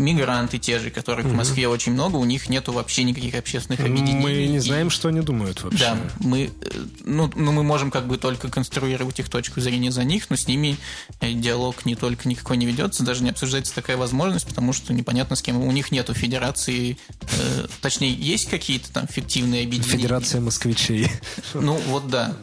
[0.00, 1.34] мигранты те же, которых угу.
[1.34, 4.22] в Москве очень много, у них нету вообще никаких общественных объединений.
[4.22, 4.90] Мы не знаем, и...
[4.90, 5.78] что они думают вообще.
[5.78, 6.70] Да, мы, э,
[7.04, 10.46] ну, ну, мы можем как бы только конструировать их точку зрения за них, но с
[10.48, 10.76] ними
[11.20, 15.36] э, диалог не только никакой не ведется, даже не обсуждается такая возможность, потому что непонятно
[15.36, 15.58] с кем.
[15.60, 19.98] У них нету федерации, э, точнее, есть какие-то там фиктивные объединения.
[19.98, 21.08] Федерация москвичей.
[21.54, 22.36] Ну, вот да.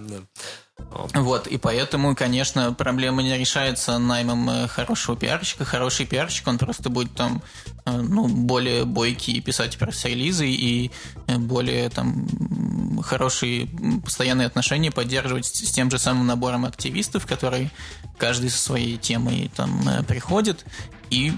[1.13, 5.65] Вот, и поэтому, конечно, проблема не решается наймом э, хорошего пиарщика.
[5.65, 7.41] Хороший пиарщик, он просто будет там,
[7.86, 10.91] э, ну, более бойкий писать пресс-релизы и
[11.28, 13.67] э, более там хорошие
[14.03, 17.71] постоянные отношения поддерживать с тем же самым набором активистов, которые
[18.17, 20.65] каждый со своей темой там приходит
[21.09, 21.34] и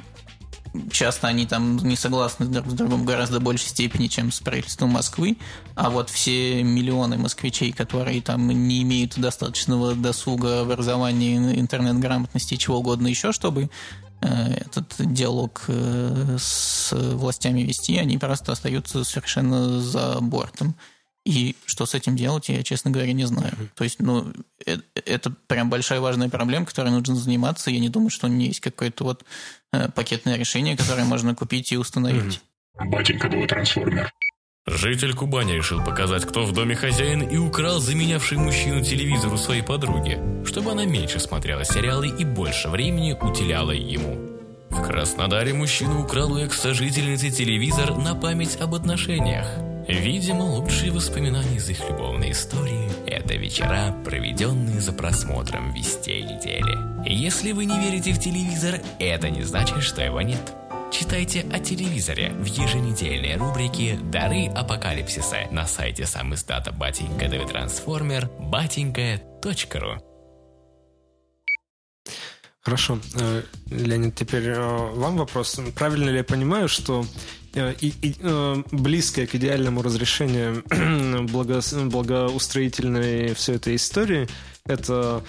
[0.91, 4.89] часто они там не согласны друг с другом в гораздо большей степени, чем с правительством
[4.89, 5.37] Москвы,
[5.75, 13.07] а вот все миллионы москвичей, которые там не имеют достаточного досуга, образования, интернет-грамотности чего угодно
[13.07, 13.69] еще, чтобы
[14.21, 20.75] э, этот диалог э, с властями вести, они просто остаются совершенно за бортом.
[21.25, 23.53] И что с этим делать, я, честно говоря, не знаю.
[23.75, 24.31] То есть, ну,
[24.65, 27.69] это, это прям большая важная проблема, которой нужно заниматься.
[27.69, 29.25] Я не думаю, что у нее есть какое-то вот
[29.95, 32.41] пакетное решение, которое можно купить и установить.
[32.79, 34.11] Батенька был трансформер.
[34.65, 40.19] Житель Кубани решил показать, кто в доме хозяин, и украл заменявший мужчину телевизору своей подруги,
[40.45, 44.39] чтобы она меньше смотрела сериалы и больше времени уделяла ему.
[44.69, 49.68] В Краснодаре мужчина украл у экс-сожительницы телевизор на память об отношениях.
[49.87, 57.09] Видимо, лучшие воспоминания из их любовной истории– это вечера, проведенные за просмотром вестей недели.
[57.09, 60.41] Если вы не верите в телевизор, это не значит, что его нет.
[60.91, 70.03] Читайте о телевизоре в еженедельной рубрике «Дары апокалипсиса» на сайте сам издата Батенька Трансформер батенька.ру.
[72.61, 72.99] Хорошо.
[73.15, 75.59] Э, Леонид, теперь э, вам вопрос.
[75.75, 77.05] Правильно ли я понимаю, что
[77.53, 80.63] и, и, э, близкое к идеальному разрешению
[81.29, 84.27] благо, благоустроительной все этой истории,
[84.65, 85.21] это Э,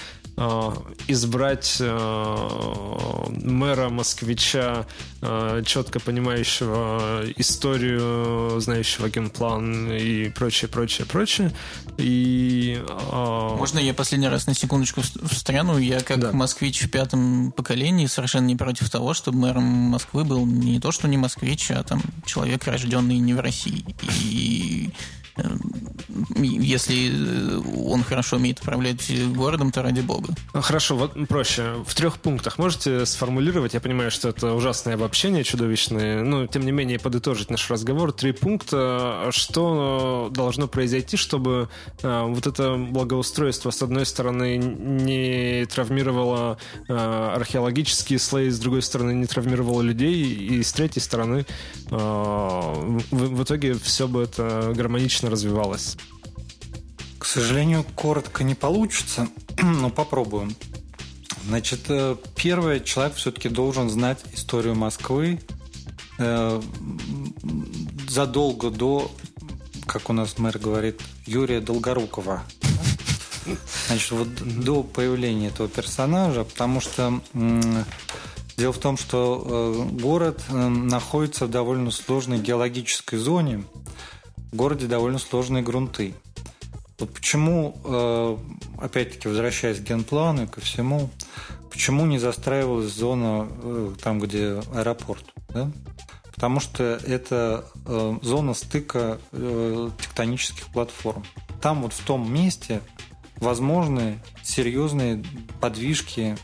[1.07, 4.87] избрать э, мэра москвича,
[5.21, 11.53] э, четко понимающего историю, знающего генплан и прочее, прочее, прочее.
[11.99, 12.83] И,
[13.13, 15.77] Можно я последний раз на секундочку встряну?
[15.77, 16.33] Я как да.
[16.33, 21.07] москвич в пятом поколении совершенно не против того, чтобы мэром Москвы был не то, что
[21.07, 23.85] не москвич, а там человек, рожденный не в России.
[24.25, 24.91] И
[26.37, 30.35] если э, он хорошо умеет управлять городом, то ради бога.
[30.53, 31.77] Хорошо, вот проще.
[31.87, 36.73] В трех пунктах можете сформулировать, я понимаю, что это ужасное обобщение, чудовищное, но тем не
[36.73, 38.13] менее подытожить наш разговор.
[38.13, 39.29] Три пункта.
[39.31, 41.69] Что должно произойти, чтобы
[42.03, 46.59] э, вот это благоустройство, с одной стороны, не травмировало
[46.89, 51.47] э, археологические слои, с другой стороны, не травмировало людей, и с третьей стороны,
[51.91, 55.97] в, в итоге все бы это гармонично развивалось?
[57.21, 59.29] К сожалению, коротко не получится,
[59.63, 60.57] но попробуем.
[61.45, 65.39] Значит, э, первое, человек все-таки должен знать историю Москвы
[66.19, 66.63] э,
[68.09, 69.11] задолго до,
[69.87, 72.43] как у нас мэр говорит, Юрия Долгорукова.
[73.89, 74.29] Значит, вот
[74.65, 77.21] до появления этого персонажа, потому что
[78.57, 83.65] дело в том, что э, город находится в довольно сложной геологической зоне,
[84.53, 86.15] в городе довольно сложные грунты.
[87.01, 88.37] Вот почему, э,
[88.79, 91.09] опять-таки, возвращаясь к генплану и ко всему,
[91.71, 95.25] почему не застраивалась зона э, там, где аэропорт?
[95.49, 95.71] Да?
[96.35, 101.25] Потому что это э, зона стыка тектонических платформ.
[101.63, 102.83] Там вот в том месте
[103.37, 105.25] возможны серьезные
[105.61, 106.37] подвижки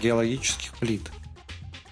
[0.00, 1.10] геологических плит.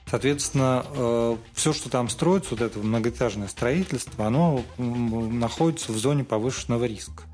[0.09, 7.28] Соответственно, все, что там строится, вот это многоэтажное строительство, оно находится в зоне повышенного риска.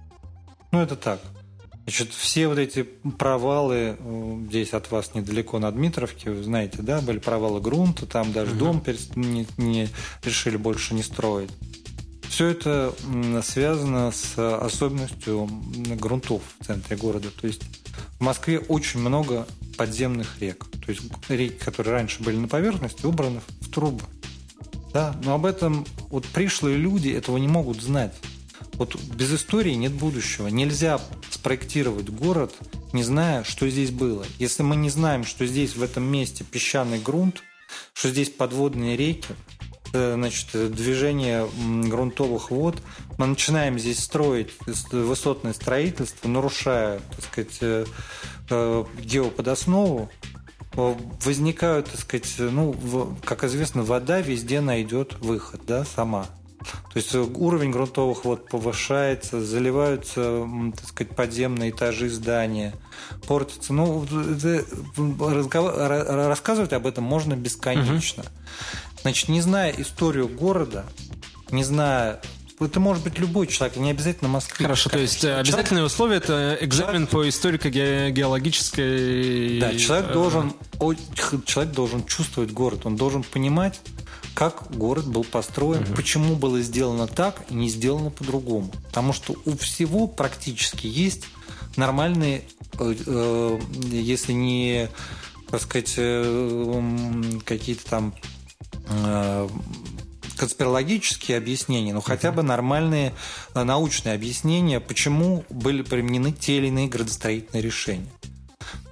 [0.75, 1.21] Ну, это так.
[1.85, 7.01] Значит, все вот эти провалы, э, здесь от вас недалеко на Дмитровке, вы знаете, да,
[7.01, 8.59] были провалы грунта, там даже угу.
[8.59, 9.89] дом не, не
[10.25, 11.51] решили больше не строить.
[12.29, 12.93] Все это
[13.45, 15.49] связано с особенностью
[15.97, 17.29] грунтов в центре города.
[17.41, 17.63] То есть
[18.19, 19.47] в Москве очень много
[19.77, 20.67] подземных рек.
[20.85, 24.03] То есть реки, которые раньше были на поверхности, убраны в трубы.
[24.93, 25.15] Да?
[25.23, 28.15] Но об этом вот пришлые люди этого не могут знать.
[28.77, 30.49] Вот без истории нет будущего.
[30.49, 31.01] Нельзя
[31.31, 32.55] спроектировать город,
[32.93, 34.25] не зная, что здесь было.
[34.39, 37.43] Если мы не знаем, что здесь в этом месте песчаный грунт,
[37.93, 39.29] что здесь подводные реки,
[39.93, 41.49] э, значит, движение
[41.89, 42.83] грунтовых вод,
[43.17, 44.51] мы начинаем здесь строить
[44.91, 47.87] высотное строительство, нарушая, так сказать, э,
[48.51, 50.11] э, геоподоснову,
[50.75, 56.27] возникают, так сказать, ну, как известно, вода везде найдет выход, да, сама.
[56.61, 62.75] То есть уровень грунтовых вод повышается, заливаются, так сказать, подземные этажи здания,
[63.27, 63.75] портятся.
[63.75, 64.07] Ну,
[66.29, 68.23] рассказывать об этом можно бесконечно.
[68.23, 68.31] Угу.
[69.03, 70.87] Значит, не зная историю города,
[71.51, 72.23] не зная
[72.61, 74.63] это может быть любой человек, не обязательно Москва.
[74.63, 79.59] Хорошо, то есть человек, обязательное условие это экзамен человек, по историко-геологической...
[79.59, 80.53] Да, человек э, должен,
[81.47, 83.81] человек должен чувствовать город, он должен понимать,
[84.35, 85.95] как город был построен, угу.
[85.95, 88.71] почему было сделано так и не сделано по-другому.
[88.87, 91.25] Потому что у всего практически есть
[91.77, 92.43] нормальные,
[92.79, 93.61] э, э,
[93.91, 94.89] если не,
[95.51, 95.95] так сказать,
[97.45, 98.15] какие-то там
[100.37, 103.15] конспирологические объяснения, но хотя бы нормальные
[103.55, 108.07] э, научные объяснения, почему были применены те или иные градостроительные решения.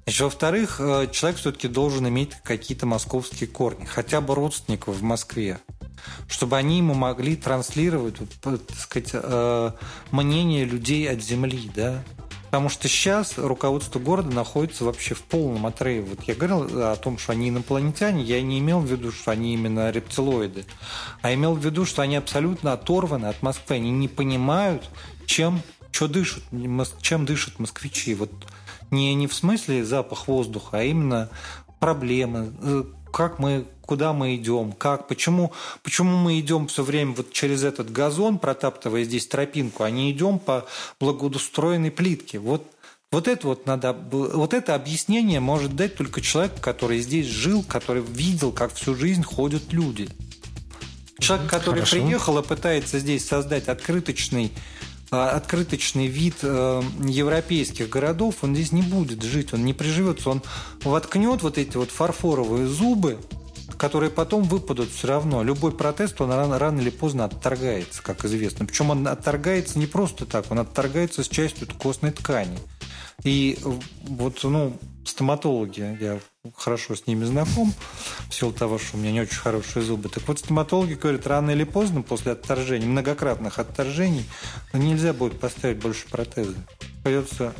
[0.05, 5.61] Значит, во-вторых, э, человек все-таки должен иметь какие-то московские корни, хотя бы родственников в Москве,
[6.29, 9.71] чтобы они ему могли транслировать, так сказать, э,
[10.11, 12.03] мнение людей от земли, да,
[12.53, 16.03] Потому что сейчас руководство города находится вообще в полном отрыве.
[16.03, 19.55] Вот я говорил о том, что они инопланетяне, я не имел в виду, что они
[19.55, 20.67] именно рептилоиды,
[21.23, 23.77] а имел в виду, что они абсолютно оторваны от Москвы.
[23.77, 24.85] Они не понимают,
[25.25, 26.43] чем, что дышат,
[27.01, 28.15] чем дышат москвичи.
[28.15, 28.31] Вот
[28.93, 31.29] не, не в смысле запах воздуха, а именно
[31.81, 37.33] проблемы, э, как мы, куда мы идем, как, почему, почему мы идем все время вот
[37.33, 40.67] через этот газон, протаптывая здесь тропинку, а не идем по
[41.01, 42.39] благоустроенной плитке.
[42.39, 42.65] Вот
[43.11, 48.03] вот это вот надо, вот это объяснение может дать только человек, который здесь жил, который
[48.03, 50.09] видел, как всю жизнь ходят люди.
[51.19, 51.97] Человек, который Хорошо.
[51.97, 54.51] приехал и пытается здесь создать открыточный
[55.13, 60.43] открыточный вид э, европейских городов, он здесь не будет жить, он не приживется, он
[60.85, 63.19] воткнет вот эти вот фарфоровые зубы,
[63.77, 65.43] которые потом выпадут все равно.
[65.43, 68.65] Любой протест, он рано, рано или поздно отторгается, как известно.
[68.65, 72.59] Причем он отторгается не просто так, он отторгается с частью костной ткани.
[73.25, 76.19] И вот, ну, стоматологи, я
[76.57, 77.73] хорошо с ними знаком,
[78.29, 80.09] в силу того, что у меня не очень хорошие зубы.
[80.09, 84.25] Так вот, стоматологи говорят, рано или поздно, после отторжения, многократных отторжений,
[84.73, 86.57] нельзя будет поставить больше протезы.
[87.05, 87.53] Придется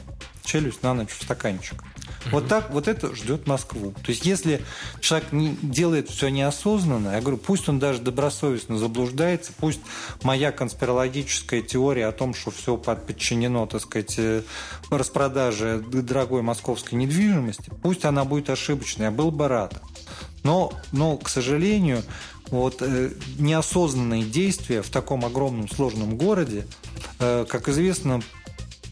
[0.45, 1.83] челюсть на ночь в стаканчик.
[2.31, 3.93] Вот так, вот это ждет Москву.
[4.05, 4.63] То есть, если
[5.01, 9.81] человек не, делает все неосознанно, я говорю, пусть он даже добросовестно заблуждается, пусть
[10.23, 14.43] моя конспирологическая теория о том, что все подчинено, так сказать, э,
[14.91, 19.81] распродаже дорогой московской недвижимости, пусть она будет ошибочной, я был бы рад.
[20.43, 22.03] Но, но к сожалению,
[22.51, 26.67] вот э, неосознанные действия в таком огромном сложном городе,
[27.19, 28.21] э, как известно,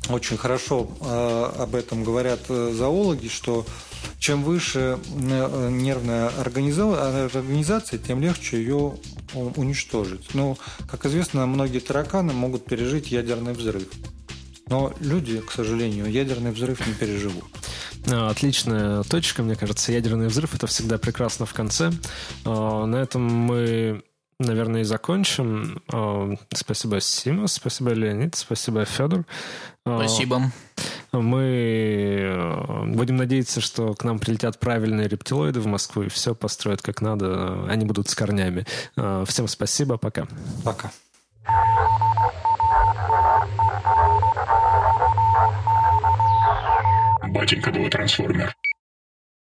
[0.09, 3.66] очень хорошо э, об этом говорят э, зоологи, что
[4.18, 8.94] чем выше э, нервная организация, тем легче ее
[9.34, 10.34] уничтожить.
[10.34, 10.57] Но,
[10.90, 13.88] как известно, многие тараканы могут пережить ядерный взрыв.
[14.68, 17.44] Но люди, к сожалению, ядерный взрыв не переживут.
[18.07, 19.92] Отличная точка, мне кажется.
[19.92, 21.92] Ядерный взрыв это всегда прекрасно в конце.
[22.44, 24.03] На этом мы
[24.41, 25.82] наверное, и закончим.
[25.93, 29.24] А, спасибо, Сима, спасибо, Леонид, спасибо, Федор.
[29.84, 30.43] А, спасибо.
[31.12, 36.82] Мы э, будем надеяться, что к нам прилетят правильные рептилоиды в Москву и все построят
[36.82, 37.64] как надо.
[37.68, 38.64] Они будут с корнями.
[38.97, 40.26] А, всем спасибо, пока.
[40.64, 40.91] Пока.
[47.28, 48.55] Батенька был трансформер.